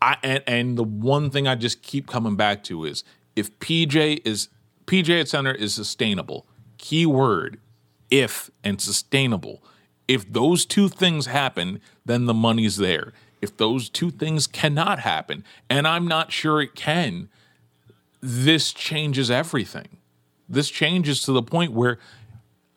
I 0.00 0.16
and, 0.22 0.42
and 0.46 0.78
the 0.78 0.84
one 0.84 1.30
thing 1.30 1.48
I 1.48 1.56
just 1.56 1.82
keep 1.82 2.06
coming 2.06 2.36
back 2.36 2.62
to 2.64 2.84
is 2.84 3.02
if 3.34 3.56
PJ 3.58 4.22
is 4.24 4.48
PJ 4.86 5.20
at 5.20 5.28
center 5.28 5.52
is 5.52 5.74
sustainable. 5.74 6.46
Keyword 6.78 7.58
if 8.10 8.50
and 8.64 8.80
sustainable. 8.80 9.62
If 10.06 10.32
those 10.32 10.64
two 10.64 10.88
things 10.88 11.26
happen, 11.26 11.80
then 12.04 12.24
the 12.24 12.34
money's 12.34 12.76
there. 12.78 13.12
If 13.40 13.56
those 13.56 13.88
two 13.88 14.10
things 14.10 14.46
cannot 14.46 15.00
happen, 15.00 15.44
and 15.70 15.86
I'm 15.86 16.06
not 16.06 16.32
sure 16.32 16.60
it 16.60 16.74
can, 16.74 17.28
this 18.20 18.72
changes 18.72 19.30
everything. 19.30 19.98
This 20.48 20.70
changes 20.70 21.22
to 21.22 21.32
the 21.32 21.42
point 21.42 21.72
where 21.72 21.98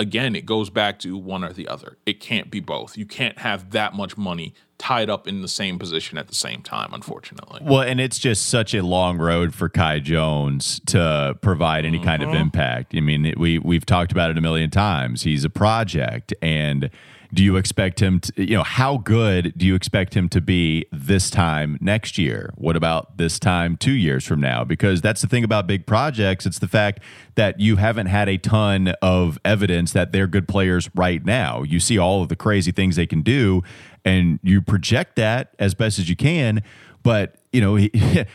again, 0.01 0.35
it 0.35 0.47
goes 0.47 0.71
back 0.71 0.97
to 0.99 1.15
one 1.15 1.43
or 1.43 1.53
the 1.53 1.67
other. 1.67 1.97
It 2.07 2.19
can't 2.19 2.49
be 2.49 2.59
both. 2.59 2.97
You 2.97 3.05
can't 3.05 3.37
have 3.37 3.69
that 3.69 3.93
much 3.93 4.17
money 4.17 4.55
tied 4.79 5.11
up 5.11 5.27
in 5.27 5.43
the 5.43 5.47
same 5.47 5.77
position 5.77 6.17
at 6.17 6.27
the 6.27 6.33
same 6.33 6.63
time, 6.63 6.91
unfortunately. 6.91 7.61
Well, 7.63 7.81
and 7.81 8.01
it's 8.01 8.17
just 8.17 8.47
such 8.47 8.73
a 8.73 8.81
long 8.81 9.19
road 9.19 9.53
for 9.53 9.69
Kai 9.69 9.99
Jones 9.99 10.81
to 10.87 11.37
provide 11.41 11.85
any 11.85 11.97
mm-hmm. 11.97 12.05
kind 12.05 12.23
of 12.23 12.29
mm-hmm. 12.29 12.37
impact. 12.37 12.95
I 12.95 13.01
mean, 13.01 13.31
we 13.37 13.59
we've 13.59 13.85
talked 13.85 14.11
about 14.11 14.31
it 14.31 14.37
a 14.39 14.41
million 14.41 14.71
times. 14.71 15.21
He's 15.21 15.45
a 15.45 15.51
project 15.51 16.33
and 16.41 16.89
do 17.33 17.43
you 17.43 17.55
expect 17.55 18.01
him 18.01 18.19
to, 18.19 18.43
you 18.43 18.57
know, 18.57 18.63
how 18.63 18.97
good 18.97 19.53
do 19.55 19.65
you 19.65 19.75
expect 19.75 20.13
him 20.13 20.27
to 20.29 20.41
be 20.41 20.85
this 20.91 21.29
time 21.29 21.77
next 21.79 22.17
year? 22.17 22.53
What 22.55 22.75
about 22.75 23.17
this 23.17 23.39
time 23.39 23.77
two 23.77 23.93
years 23.93 24.25
from 24.25 24.41
now? 24.41 24.63
Because 24.63 25.01
that's 25.01 25.21
the 25.21 25.27
thing 25.27 25.43
about 25.43 25.65
big 25.65 25.85
projects. 25.85 26.45
It's 26.45 26.59
the 26.59 26.67
fact 26.67 26.99
that 27.35 27.59
you 27.59 27.77
haven't 27.77 28.07
had 28.07 28.27
a 28.27 28.37
ton 28.37 28.89
of 29.01 29.39
evidence 29.45 29.93
that 29.93 30.11
they're 30.11 30.27
good 30.27 30.47
players 30.47 30.89
right 30.93 31.23
now. 31.25 31.63
You 31.63 31.79
see 31.79 31.97
all 31.97 32.21
of 32.21 32.29
the 32.29 32.35
crazy 32.35 32.71
things 32.71 32.97
they 32.97 33.07
can 33.07 33.21
do, 33.21 33.63
and 34.03 34.39
you 34.43 34.61
project 34.61 35.15
that 35.15 35.55
as 35.57 35.73
best 35.73 35.99
as 35.99 36.09
you 36.09 36.15
can. 36.15 36.61
But, 37.03 37.35
you 37.51 37.61
know, 37.61 37.75
he, 37.75 37.91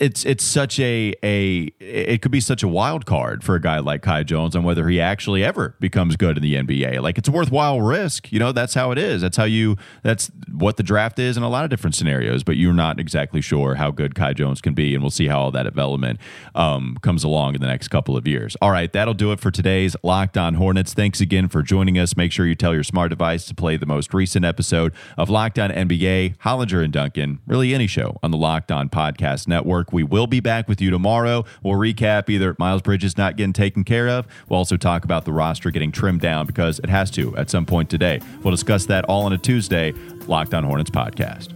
it's 0.00 0.24
it's 0.24 0.44
such 0.44 0.78
a 0.80 1.14
a 1.22 1.70
it 1.80 2.22
could 2.22 2.32
be 2.32 2.40
such 2.40 2.62
a 2.62 2.68
wild 2.68 3.06
card 3.06 3.44
for 3.44 3.54
a 3.54 3.60
guy 3.60 3.78
like 3.78 4.02
Kai 4.02 4.22
Jones 4.22 4.56
on 4.56 4.64
whether 4.64 4.88
he 4.88 5.00
actually 5.00 5.44
ever 5.44 5.76
becomes 5.80 6.16
good 6.16 6.36
in 6.36 6.42
the 6.42 6.54
NBA. 6.54 7.02
Like 7.02 7.18
it's 7.18 7.28
a 7.28 7.32
worthwhile 7.32 7.80
risk, 7.80 8.32
you 8.32 8.38
know. 8.38 8.52
That's 8.52 8.74
how 8.74 8.90
it 8.90 8.98
is. 8.98 9.22
That's 9.22 9.36
how 9.36 9.44
you. 9.44 9.76
That's 10.02 10.30
what 10.50 10.76
the 10.76 10.82
draft 10.82 11.18
is 11.18 11.36
in 11.36 11.42
a 11.42 11.48
lot 11.48 11.64
of 11.64 11.70
different 11.70 11.94
scenarios. 11.94 12.42
But 12.42 12.56
you're 12.56 12.72
not 12.72 12.98
exactly 12.98 13.40
sure 13.40 13.74
how 13.74 13.90
good 13.90 14.14
Kai 14.14 14.32
Jones 14.32 14.60
can 14.60 14.74
be, 14.74 14.94
and 14.94 15.02
we'll 15.02 15.10
see 15.10 15.28
how 15.28 15.40
all 15.40 15.50
that 15.50 15.64
development 15.64 16.18
um, 16.54 16.96
comes 17.02 17.24
along 17.24 17.54
in 17.54 17.60
the 17.60 17.66
next 17.66 17.88
couple 17.88 18.16
of 18.16 18.26
years. 18.26 18.56
All 18.62 18.70
right, 18.70 18.92
that'll 18.92 19.14
do 19.14 19.32
it 19.32 19.40
for 19.40 19.50
today's 19.50 19.96
Locked 20.02 20.38
On 20.38 20.54
Hornets. 20.54 20.94
Thanks 20.94 21.20
again 21.20 21.48
for 21.48 21.62
joining 21.62 21.98
us. 21.98 22.16
Make 22.16 22.32
sure 22.32 22.46
you 22.46 22.54
tell 22.54 22.74
your 22.74 22.84
smart 22.84 23.10
device 23.10 23.44
to 23.46 23.54
play 23.54 23.76
the 23.76 23.86
most 23.86 24.14
recent 24.14 24.44
episode 24.44 24.92
of 25.18 25.28
Locked 25.28 25.58
On 25.58 25.70
NBA. 25.70 26.38
Hollinger 26.38 26.82
and 26.82 26.92
Duncan, 26.92 27.40
really 27.46 27.74
any 27.74 27.86
show 27.86 28.18
on 28.22 28.30
the 28.30 28.36
Locked 28.36 28.72
On 28.72 28.88
Podcast 28.88 29.46
Network. 29.48 29.73
Network. 29.74 29.92
We 29.92 30.04
will 30.04 30.26
be 30.26 30.40
back 30.40 30.68
with 30.68 30.80
you 30.80 30.90
tomorrow. 30.90 31.44
We'll 31.62 31.74
recap 31.74 32.28
either 32.28 32.54
Miles 32.58 32.82
Bridges 32.82 33.16
not 33.18 33.36
getting 33.36 33.52
taken 33.52 33.82
care 33.82 34.08
of. 34.08 34.26
We'll 34.48 34.58
also 34.58 34.76
talk 34.76 35.04
about 35.04 35.24
the 35.24 35.32
roster 35.32 35.70
getting 35.70 35.90
trimmed 35.90 36.20
down 36.20 36.46
because 36.46 36.78
it 36.78 36.88
has 36.88 37.10
to 37.12 37.36
at 37.36 37.50
some 37.50 37.66
point 37.66 37.90
today. 37.90 38.20
We'll 38.42 38.52
discuss 38.52 38.86
that 38.86 39.04
all 39.06 39.24
on 39.24 39.32
a 39.32 39.38
Tuesday, 39.38 39.92
Locked 40.26 40.54
On 40.54 40.62
Hornets 40.62 40.90
podcast. 40.90 41.53